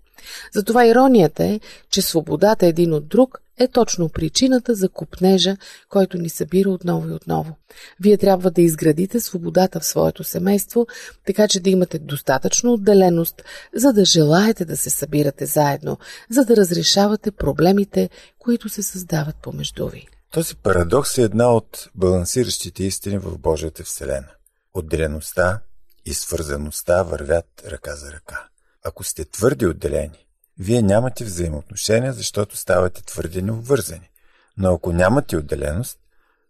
Затова 0.53 0.85
иронията 0.85 1.43
е, 1.43 1.59
че 1.89 2.01
свободата 2.01 2.65
един 2.65 2.93
от 2.93 3.07
друг 3.07 3.41
е 3.57 3.67
точно 3.67 4.09
причината 4.09 4.75
за 4.75 4.89
купнежа, 4.89 5.57
който 5.89 6.17
ни 6.17 6.29
събира 6.29 6.69
отново 6.69 7.09
и 7.09 7.13
отново. 7.13 7.55
Вие 7.99 8.17
трябва 8.17 8.51
да 8.51 8.61
изградите 8.61 9.19
свободата 9.19 9.79
в 9.79 9.85
своето 9.85 10.23
семейство, 10.23 10.87
така 11.25 11.47
че 11.47 11.59
да 11.59 11.69
имате 11.69 11.99
достатъчно 11.99 12.73
отделеност, 12.73 13.43
за 13.75 13.93
да 13.93 14.05
желаете 14.05 14.65
да 14.65 14.77
се 14.77 14.89
събирате 14.89 15.45
заедно, 15.45 15.97
за 16.29 16.45
да 16.45 16.55
разрешавате 16.55 17.31
проблемите, 17.31 18.09
които 18.39 18.69
се 18.69 18.83
създават 18.83 19.35
помежду 19.35 19.87
ви. 19.87 20.07
Този 20.31 20.55
парадокс 20.55 21.17
е 21.17 21.21
една 21.21 21.53
от 21.53 21.89
балансиращите 21.95 22.83
истини 22.83 23.17
в 23.17 23.37
Божията 23.37 23.83
Вселена. 23.83 24.31
Отделеността 24.73 25.59
и 26.05 26.13
свързаността 26.13 27.03
вървят 27.03 27.63
ръка 27.67 27.95
за 27.95 28.11
ръка. 28.11 28.47
Ако 28.83 29.03
сте 29.03 29.25
твърди 29.25 29.65
отделени, 29.65 30.26
вие 30.59 30.81
нямате 30.81 31.23
взаимоотношения, 31.25 32.13
защото 32.13 32.57
ставате 32.57 33.03
твърде 33.03 33.41
необвързани. 33.41 34.09
Но 34.57 34.73
ако 34.73 34.93
нямате 34.93 35.37
отделеност, 35.37 35.97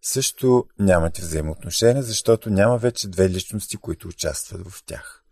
също 0.02 0.66
нямате 0.80 1.22
взаимоотношения, 1.22 2.04
защото 2.04 2.50
няма 2.50 2.78
вече 2.78 3.08
две 3.08 3.30
личности, 3.30 3.78
които 3.78 4.08
участват 4.08 4.68
в 4.68 4.84
тях. 4.86 5.24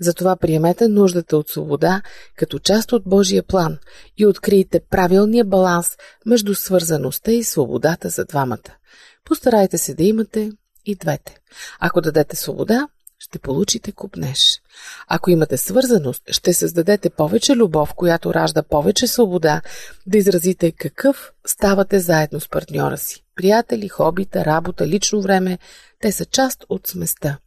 Затова 0.00 0.36
приемете 0.36 0.88
нуждата 0.88 1.36
от 1.36 1.48
свобода 1.48 2.02
като 2.36 2.58
част 2.58 2.92
от 2.92 3.02
Божия 3.06 3.42
план 3.42 3.78
и 4.16 4.26
открийте 4.26 4.80
правилния 4.90 5.44
баланс 5.44 5.96
между 6.26 6.54
свързаността 6.54 7.32
и 7.32 7.44
свободата 7.44 8.08
за 8.08 8.24
двамата. 8.24 8.76
Постарайте 9.24 9.78
се 9.78 9.94
да 9.94 10.04
имате 10.04 10.52
и 10.84 10.94
двете. 10.94 11.36
Ако 11.80 12.00
дадете 12.00 12.36
свобода, 12.36 12.88
ще 13.18 13.38
получите 13.38 13.92
купнеж. 13.92 14.60
Ако 15.08 15.30
имате 15.30 15.56
свързаност, 15.56 16.22
ще 16.30 16.52
създадете 16.52 17.10
повече 17.10 17.52
любов, 17.52 17.94
която 17.94 18.34
ражда 18.34 18.62
повече 18.62 19.06
свобода, 19.06 19.62
да 20.06 20.18
изразите 20.18 20.72
какъв 20.72 21.32
ставате 21.46 22.00
заедно 22.00 22.40
с 22.40 22.48
партньора 22.48 22.98
си. 22.98 23.24
Приятели, 23.36 23.88
хобита, 23.88 24.44
работа, 24.44 24.86
лично 24.86 25.22
време, 25.22 25.58
те 26.00 26.12
са 26.12 26.24
част 26.24 26.64
от 26.68 26.86
сместа. 26.86 27.38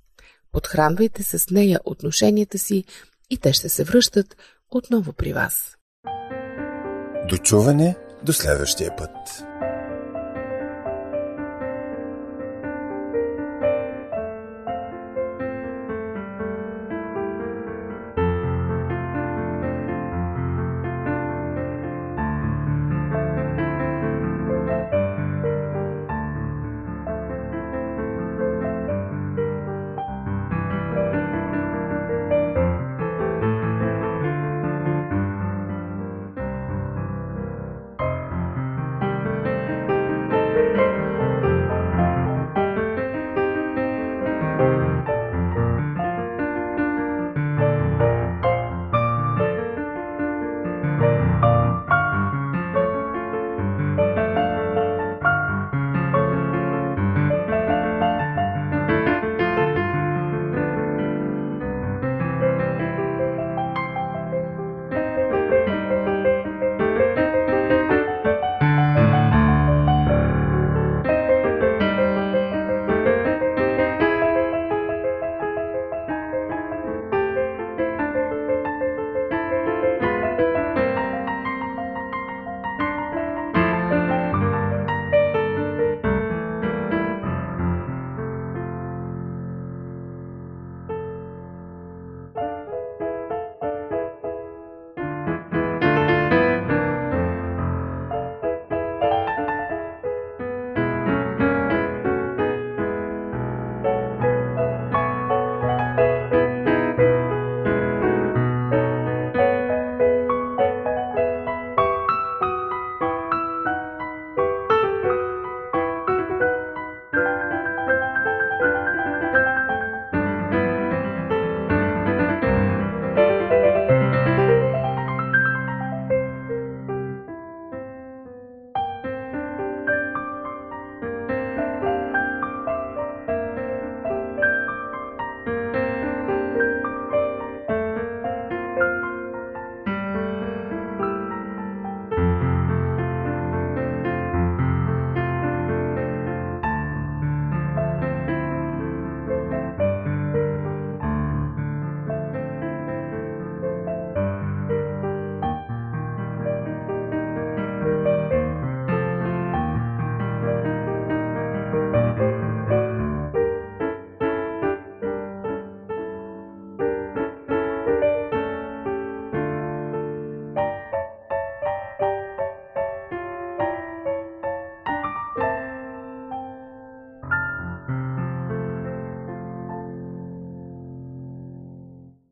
Подхранвайте 0.51 1.23
с 1.23 1.49
нея 1.49 1.79
отношенията 1.85 2.57
си 2.57 2.83
и 3.29 3.37
те 3.37 3.53
ще 3.53 3.69
се 3.69 3.83
връщат 3.83 4.37
отново 4.71 5.13
при 5.13 5.33
вас. 5.33 5.75
Дочуване 7.29 7.95
до 8.23 8.33
следващия 8.33 8.95
път. 8.95 9.43